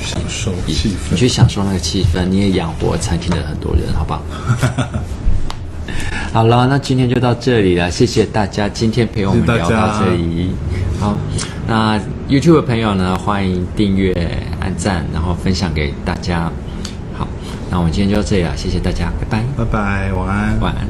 [0.00, 4.22] 享受气氛，你去享受那个气氛，你也养活餐厅的很多人，好不好？
[6.32, 10.52] 好了，那今天就到这里了，谢谢大家今天陪我们聊到这里。
[11.00, 11.18] 好，
[11.66, 11.98] 那
[12.28, 14.14] YouTube 的朋友呢，欢迎订阅、
[14.60, 16.50] 按赞，然后分享给大家。
[17.18, 17.26] 好，
[17.68, 20.86] 那我们今天就到这里了，谢谢大家，拜拜，拜拜，晚安，晚安。